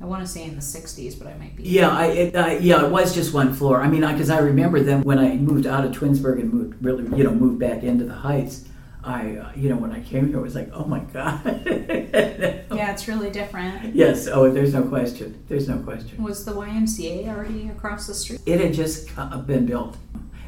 [0.00, 1.62] I want to say in the '60s, but I might be.
[1.62, 3.80] Yeah, I, it, I, yeah, it was just one floor.
[3.80, 7.04] I mean, because I, remember then when I moved out of Twinsburg and moved really,
[7.16, 8.64] you know, moved back into the Heights.
[9.04, 11.40] I, uh, you know, when I came here, it was like, oh my god.
[12.72, 13.94] Yeah, it's really different.
[13.94, 14.26] Yes.
[14.26, 15.44] Oh, there's no question.
[15.46, 16.22] There's no question.
[16.22, 18.40] Was the YMCA already across the street?
[18.46, 19.10] It had just
[19.46, 19.98] been built.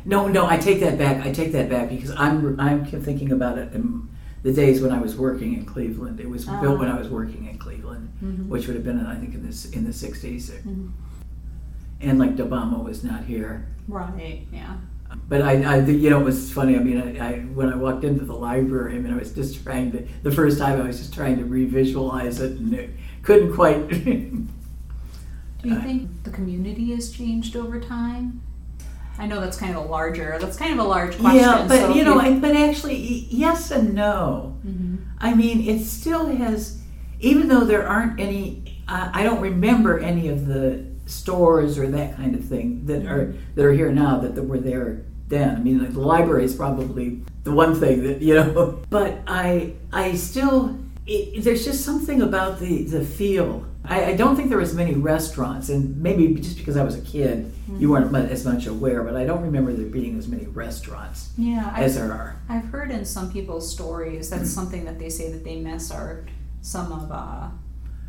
[0.06, 1.24] No, no, I take that back.
[1.24, 4.08] I take that back because I'm, I'm thinking about it in
[4.42, 6.18] the days when I was working in Cleveland.
[6.18, 8.48] It was built when I was working in Cleveland, Mhm.
[8.48, 10.50] which would have been, I think, in this in the '60s.
[10.50, 10.90] Mhm.
[12.00, 13.66] And like Obama was not here.
[13.86, 14.46] Right.
[14.52, 14.76] Yeah.
[15.28, 16.76] But I, I, you know, it was funny.
[16.76, 19.62] I mean, I, I, when I walked into the library, I mean, I was just
[19.62, 20.06] trying to.
[20.22, 22.90] The first time, I was just trying to revisualize it, and it
[23.22, 23.88] couldn't quite.
[23.88, 28.42] Do you Uh, think the community has changed over time?
[29.18, 30.36] I know that's kind of a larger.
[30.40, 31.40] That's kind of a large question.
[31.40, 32.96] yeah, but so you know, I, but actually,
[33.30, 34.56] yes and no.
[34.66, 34.98] Mhm.
[35.20, 36.82] I mean, it still has,
[37.20, 38.62] even though there aren't any.
[38.88, 43.34] I, I don't remember any of the stores or that kind of thing that are
[43.54, 45.56] that are here now that, that were there then.
[45.56, 48.82] I mean, like the library is probably the one thing that you know.
[48.90, 53.66] But I I still it, there's just something about the the feel.
[53.86, 57.02] I, I don't think there was many restaurants, and maybe just because I was a
[57.02, 59.02] kid, you weren't as much aware.
[59.02, 62.36] But I don't remember there being as many restaurants Yeah, as I've, there are.
[62.48, 66.24] I've heard in some people's stories that's something that they say that they miss are
[66.62, 67.12] some of.
[67.12, 67.48] uh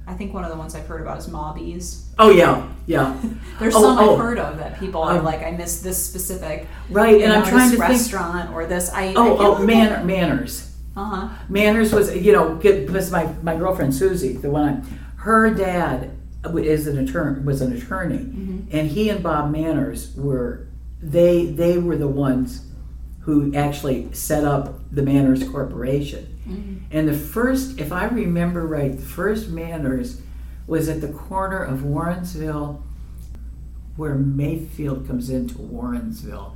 [0.07, 2.05] I think one of the ones I've heard about is Mawby's.
[2.19, 3.19] Oh yeah, yeah.
[3.59, 4.13] There's Oh, some oh.
[4.13, 6.67] I've heard of that people are Um, like, I miss this specific.
[6.89, 7.89] Right, and know, I'm trying to think.
[7.89, 8.91] restaurant or this.
[8.93, 10.71] I Oh, oh, man, manners.
[10.95, 11.29] Uh huh.
[11.49, 16.11] Manners was, you know, because my, my girlfriend Susie, the one I, her dad
[16.55, 20.67] is an attorney, was an attorney, and he and Bob Manners were,
[21.01, 22.61] they they were the ones
[23.21, 26.34] who actually set up the Manners Corporation.
[26.91, 30.21] And the first, if I remember right, the first Manners
[30.67, 32.81] was at the corner of Warrensville,
[33.95, 36.53] where Mayfield comes into Warrensville.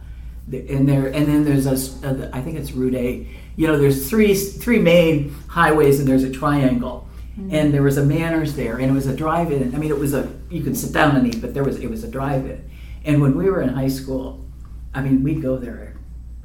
[0.51, 3.27] And there, and then there's a, uh, think it's Route 8.
[3.55, 7.07] You know, there's three three main highways, and there's a triangle.
[7.51, 9.73] And there was a Manners there, and it was a drive-in.
[9.73, 11.89] I mean, it was a you could sit down and eat, but there was it
[11.89, 12.69] was a drive-in.
[13.05, 14.45] And when we were in high school,
[14.93, 15.95] I mean, we'd go there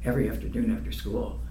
[0.05, 1.41] every afternoon after school.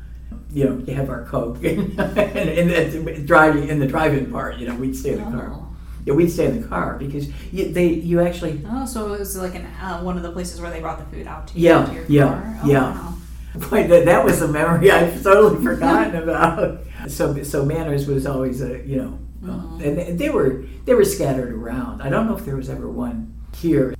[0.52, 4.56] You know, to have our coke and, and, and driving in the drive-in part.
[4.58, 5.50] You know, we'd stay in the car.
[5.52, 5.60] Oh.
[6.06, 9.36] Yeah, we'd stay in the car because you, they you actually Oh, so it was
[9.36, 11.68] like an, uh, one of the places where they brought the food out to you.
[11.70, 12.58] Yeah, to your yeah, car?
[12.62, 12.80] Oh, yeah.
[12.92, 13.14] wow.
[13.70, 16.80] Boy, that, that was a memory I've totally forgotten about.
[17.08, 19.84] So, so Manners was always a, you know, uh, Mhm.
[19.86, 22.00] and they- they were they were scattered around.
[22.02, 23.94] I don't know if there was ever one here,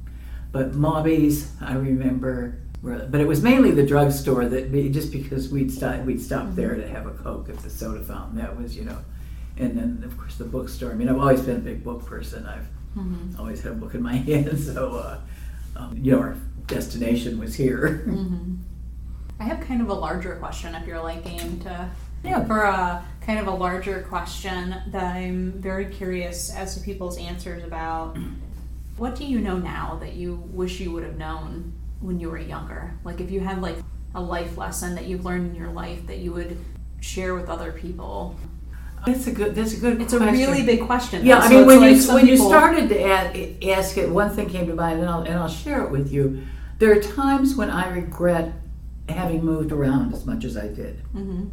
[0.53, 2.59] but Mawby's I remember.
[2.85, 6.87] But it was mainly the drugstore that just because we'd stop we'd stop there to
[6.89, 8.37] have a coke at the soda fountain.
[8.37, 8.99] That was you know,
[9.57, 10.91] and then of course the bookstore.
[10.91, 12.47] I mean, I've always been a big book person.
[12.47, 12.67] I've
[12.97, 13.39] Mhm.
[13.41, 15.19] always had a book in my hand, so uh,
[15.77, 18.05] um, you know our destination was here.
[18.07, 18.59] Mhm.
[19.41, 21.89] I have kind of a larger question if you're like game to
[22.23, 22.45] Yeah.
[22.45, 27.65] for a kind of a larger question that I'm very curious as to people's answers
[27.65, 28.17] about.
[28.97, 31.73] What do you know now that you wish you would have known
[32.05, 32.95] when you were younger?
[33.03, 33.77] Like if you had like
[34.15, 36.57] a life lesson that you've learned in your life that you would
[37.01, 38.37] share with other people.
[39.07, 39.55] That's a good.
[39.55, 40.01] That's a good.
[40.01, 40.39] It's a question.
[40.39, 41.27] really big question.
[41.27, 44.49] Yeah, I mean, when like you when you started to add, ask it, one thing
[44.49, 46.43] came to mind, and I'll and I'll share it with you.
[46.79, 48.53] There are times when I regret
[49.09, 51.03] having moved around as much as I did.
[51.15, 51.51] Mhm.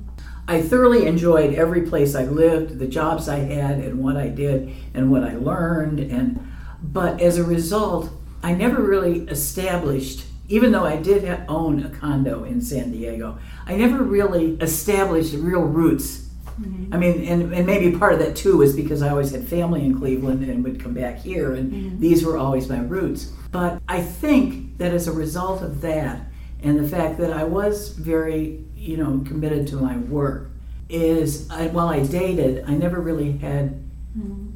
[0.47, 4.69] I thoroughly enjoyed every place I lived, the jobs I had, and what I did,
[4.93, 5.99] and what I learned.
[5.99, 6.39] And
[6.81, 8.09] but as a result,
[8.41, 10.25] I never really established.
[10.51, 15.61] Even though I did own a condo in San Diego, I never really established real
[15.61, 16.29] roots
[16.59, 16.93] mm-hmm.
[16.93, 19.85] I mean, and, and maybe part of that too was because I always had family
[19.85, 21.99] in Cleveland and would come back here, and mm-hmm.
[21.99, 23.31] these were always my roots.
[23.51, 26.27] But I think that as a result of that,
[26.63, 30.51] and the fact that I was very, you know, committed to my work,
[30.89, 33.81] is I, while I dated, I never really had.
[34.17, 34.50] Mm-hmm.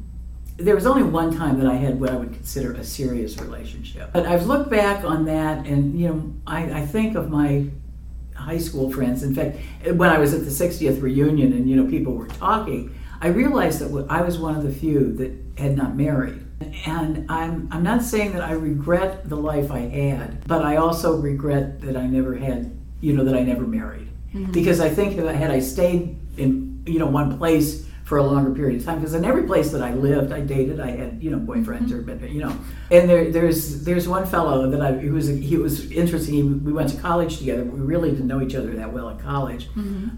[0.56, 4.10] There was only one time that I had what I would consider a serious relationship.
[4.12, 7.66] But I've looked back on that, and you know, I, I think of my
[8.34, 9.22] high school friends.
[9.22, 9.58] In fact,
[9.94, 13.80] when I was at the 60th reunion and you know people were talking, I realized
[13.80, 16.42] that I was one of the few that had not married.
[16.86, 21.18] And I'm I'm not saying that I regret the life I had, but I also
[21.18, 24.08] regret that I never had, you know, that I never married.
[24.32, 24.52] Mm-hmm.
[24.52, 28.52] Because I think that had I stayed in you know one place for a longer
[28.52, 31.28] period of time, because in every place that I lived, I dated, I had you
[31.28, 32.56] know boyfriends or you know,
[32.90, 36.34] and there there's there's one fellow that I who was he was interesting.
[36.34, 37.64] He, we went to college together.
[37.64, 39.68] We really didn't know each other that well in college,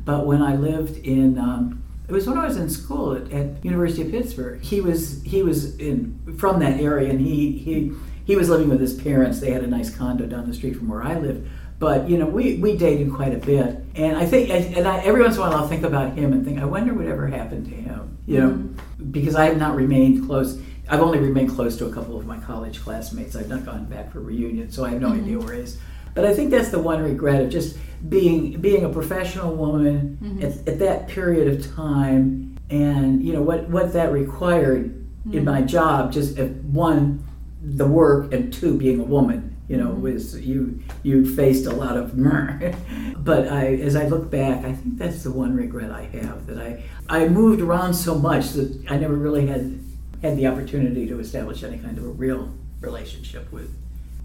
[0.04, 3.64] but when I lived in um, it was when I was in school at, at
[3.64, 4.60] University of Pittsburgh.
[4.62, 7.92] He was he was in from that area, and he he
[8.24, 9.40] he was living with his parents.
[9.40, 11.48] They had a nice condo down the street from where I lived.
[11.78, 15.22] But you know, we, we dated quite a bit, and I think, and I, every
[15.22, 17.74] once in a while, I'll think about him and think, I wonder whatever happened to
[17.74, 18.18] him.
[18.26, 19.10] You know, mm-hmm.
[19.10, 20.60] because I have not remained close.
[20.88, 23.36] I've only remained close to a couple of my college classmates.
[23.36, 25.22] I've not gone back for reunion, so I have no mm-hmm.
[25.22, 25.78] idea where he is.
[26.14, 27.76] But I think that's the one regret of just
[28.08, 30.44] being being a professional woman mm-hmm.
[30.44, 35.62] at, at that period of time, and you know what what that required in my
[35.62, 36.12] job.
[36.12, 37.22] Just uh, one,
[37.62, 39.47] the work, and two, being a woman.
[39.68, 40.02] You know, mm-hmm.
[40.02, 42.74] was you you faced a lot of myrrh.
[43.18, 46.58] but I, as I look back, I think that's the one regret I have that
[46.58, 49.78] I I moved around so much that I never really had
[50.22, 53.74] had the opportunity to establish any kind of a real relationship with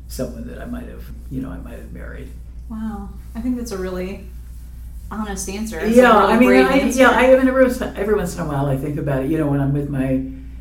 [0.07, 2.29] someone that I might have, you know, I might have married.
[2.69, 4.25] Wow, I think that's a really
[5.11, 5.79] honest answer.
[5.79, 6.99] It's yeah, really I mean, I, answer.
[6.99, 9.31] yeah, I mean, every once, every once in a while I think about it.
[9.31, 10.11] You know, when I'm with my,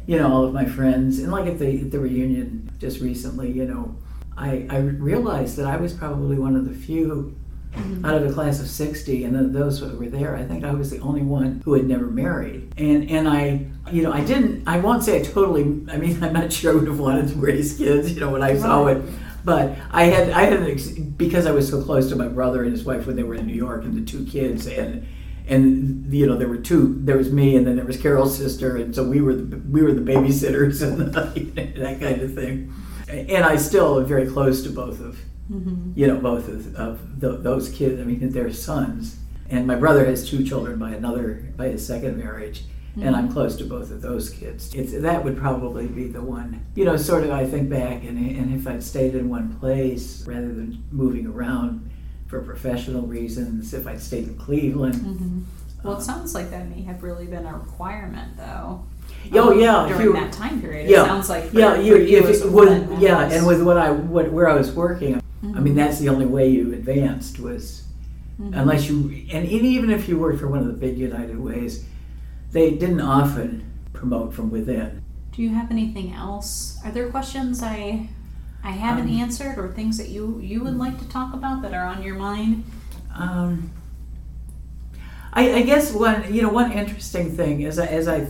[0.07, 3.51] you know, all of my friends, and like at the at the reunion just recently,
[3.51, 3.95] you know,
[4.37, 7.37] I I realized that I was probably one of the few
[7.73, 8.05] Mm-hmm.
[8.05, 10.91] out of a class of 60 and those that were there i think i was
[10.91, 12.71] the only one who had never married.
[12.77, 16.35] And and i you know i didn't i won't say i totally i mean i'm
[16.35, 19.03] not sure i would have wanted to raise kids you know when i saw it.
[19.43, 22.73] But i had i had an because i was so close to my brother and
[22.73, 25.07] his wife when they were in new york and the two kids and
[25.49, 28.77] and you know there were two there was me and then there was carol's sister.
[28.77, 31.15] And so we were the, we were the babysitters and
[31.77, 32.71] that kind of thing
[33.09, 35.19] and i still am very close to both of
[35.53, 35.93] mm-hmm.
[35.95, 38.01] you know, both of, of tho- those kids.
[38.01, 39.19] I mean, they're sons.
[39.49, 42.65] And my brother has two children by another, by his second marriage.
[42.95, 43.33] And I'm mm-hmm.
[43.33, 44.75] close to both of those kids.
[44.75, 48.19] It's, that would probably be the one, you know, sort of I think back, and,
[48.19, 51.91] and if I'd stayed in one place rather than moving around
[52.27, 54.97] for professional reasons, if I'd stayed in Cleveland.
[54.97, 55.45] Mhm.
[55.83, 58.85] Well, it um, sounds like that may have really been a requirement, though.
[59.35, 60.89] Oh um, yeah, during you- that time period.
[60.91, 63.63] yeah, it sounds like for, yeah, you, you if it woman, yeah, was- and with
[63.63, 65.63] what I what where I was working, I Mm-hmm.
[65.65, 67.83] mean that's the only way you advanced was
[68.41, 68.53] Mhm.
[68.61, 71.85] unless you and even if you worked for one of the big United Ways,
[72.53, 73.63] they didn't often
[73.93, 75.03] promote from within.
[75.33, 76.79] Do you have anything else?
[76.85, 78.09] Are there questions I
[78.65, 81.75] I haven't Um, answered, or things that you you would like to talk about that
[81.75, 82.63] are on your mind?
[83.17, 83.71] Um,
[85.33, 88.27] I, I guess one you know one interesting thing is as I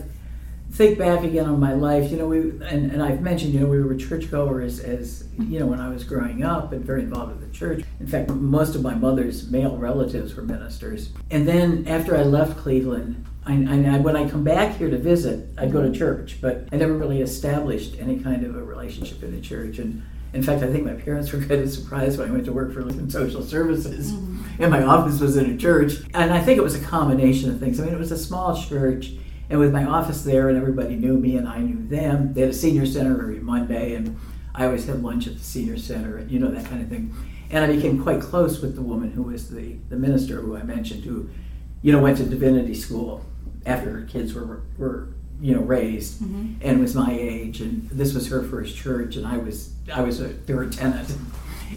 [0.73, 3.67] think back again on my life, you know, we and, and I've mentioned, you know,
[3.67, 7.53] we were churchgoers as you know when I was growing up and very involved with
[7.53, 7.85] the church.
[8.01, 11.11] In fact, most of my mother's male relatives were ministers.
[11.31, 15.49] And then after I left Cleveland, I, I, when I come back here to visit,
[15.59, 19.33] I'd go to church, but I never really established any kind of a relationship in
[19.33, 19.79] the church.
[19.79, 20.03] And
[20.33, 22.73] in fact, I think my parents were kind of surprised when I went to work
[22.73, 24.63] for Lutheran Social Services, mm-hmm.
[24.63, 25.95] and my office was in a church.
[26.15, 27.79] And I think it was a combination of things.
[27.81, 29.13] I mean, it was a small church,
[29.51, 32.33] and with my office there, and everybody knew me, and I knew them.
[32.33, 34.17] They had a senior center every Monday, and
[34.55, 37.15] I always had lunch at the senior center, and you know that kind of thing.
[37.51, 40.63] And I became quite close with the woman who was the, the minister who I
[40.63, 41.29] mentioned, who,
[41.83, 43.25] you know, went to divinity school
[43.67, 45.09] after her kids were were
[45.41, 46.55] you know raised Mhm.
[46.63, 50.21] and was my age and this was her first church and I was I was
[50.21, 51.15] a third tenant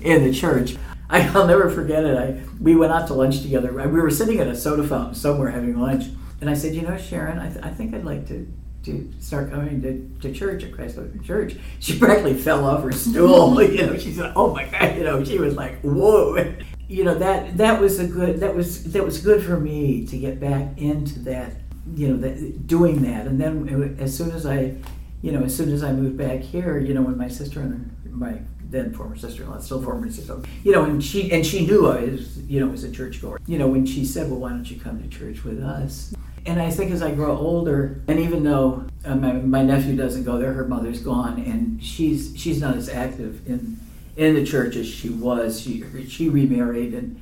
[0.04, 0.78] in the church.
[1.10, 2.18] I'll never forget it.
[2.18, 3.72] I we went out to lunch together.
[3.74, 6.06] We were sitting at a soda fountain somewhere having lunch,
[6.46, 8.48] and I said, "You know, Sharon, I, th- I think I'd like to
[8.84, 12.92] to start coming to, to church at Christ Lutheran Church." She practically fell off her
[12.92, 13.62] stool.
[13.64, 16.56] you know, she said, "Oh my God!" You know, she was like, "Whoa!"
[16.88, 20.18] You know that that was a good that was that was good for me to
[20.20, 21.54] get back into that.
[21.96, 24.76] You know, that doing that, and then uh, as soon as I
[25.24, 27.92] you know, as soon as I moved back here, you know, when my sister and
[28.12, 32.02] my then former sister-in-law, still former sister, you know, and she and she knew I
[32.02, 33.40] was, you know, was a churchgoer.
[33.48, 36.14] You know, when she said, "Well, why don't you come to church with us?"
[36.46, 40.24] And I think as I grow older, and even though uh, my, my nephew doesn't
[40.24, 43.80] go there, her mother's gone, and she's she's not as active in
[44.16, 45.60] in the church as she was.
[45.62, 47.20] She she remarried and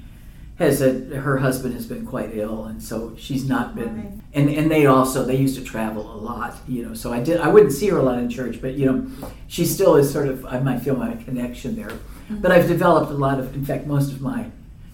[0.60, 3.98] has a her husband has been quite ill, and so she's not been.
[3.98, 4.12] Right.
[4.34, 6.94] And and they also they used to travel a lot, you know.
[6.94, 9.66] So I did I wouldn't see her a lot in church, but you know, she
[9.66, 11.92] still is sort of I might feel my connection there.
[12.30, 14.50] But I've developed a lot of, in fact, most of my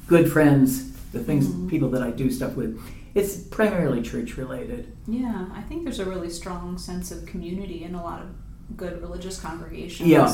[0.08, 2.82] good friends, the things people that I do stuff with,
[3.16, 4.96] it's primarily church related.
[5.08, 8.28] Yeah, I think there's a really strong sense of community in a lot of
[8.78, 10.08] good religious congregations.
[10.10, 10.34] Yeah.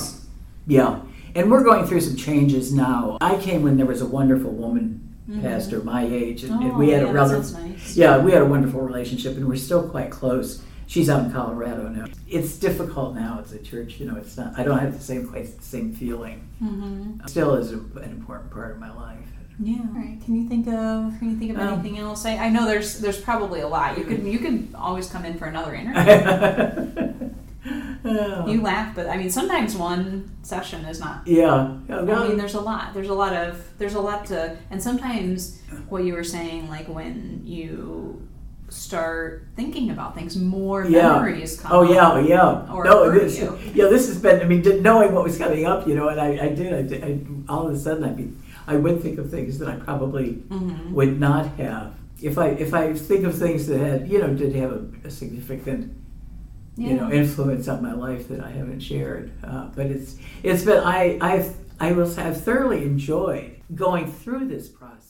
[0.67, 1.01] Yeah,
[1.35, 3.19] and we're going through some changes now.
[3.21, 6.89] I came when there was a wonderful woman pastor my age, and, and Oh, we
[6.89, 7.95] had yeah, a rather nice.
[7.95, 10.63] yeah, we had a wonderful relationship, and we're still quite close.
[10.87, 12.05] She's out in Colorado now.
[12.27, 14.15] It's difficult now as a church, you know.
[14.17, 14.57] It's not.
[14.57, 16.47] I don't have the same quite the same feeling.
[16.63, 17.25] Mm-hmm.
[17.27, 19.31] Still is a, an important part of my life.
[19.59, 19.77] Yeah.
[19.93, 20.17] Right.
[20.25, 22.25] Can you think of Can you think of Um, anything else?
[22.25, 23.97] I, I know there's there's probably a lot.
[23.97, 27.31] You could you could always come in for another interview.
[28.07, 28.45] Oh.
[28.45, 31.25] you laugh, but I mean sometimes one session is not.
[31.25, 31.75] yeah.
[31.89, 32.93] Oh, I mean, there's a lot.
[32.93, 36.87] There's a lot of there's a lot to, and sometimes what you were saying, like
[36.87, 38.21] when you
[38.69, 41.13] start thinking about things, more Yeah.
[41.13, 41.71] memories come.
[41.71, 42.71] Oh yeah, yeah.
[42.71, 44.39] Or no, this, yeah, this has been.
[44.39, 46.71] I mean, knowing what was coming up, you know, and I, I did.
[46.93, 48.29] I, I, all of a sudden, I'd be,
[48.67, 50.91] I would think of things that I probably Mhm.
[50.91, 54.55] would not have if I if I think of things that had, you know, did
[54.55, 55.91] have a, a significant,
[56.77, 59.31] you know, influence on my life that I haven't shared.
[59.43, 64.47] Uh, but it's it's been I I've I will say I've thoroughly enjoyed going through
[64.47, 65.04] this process.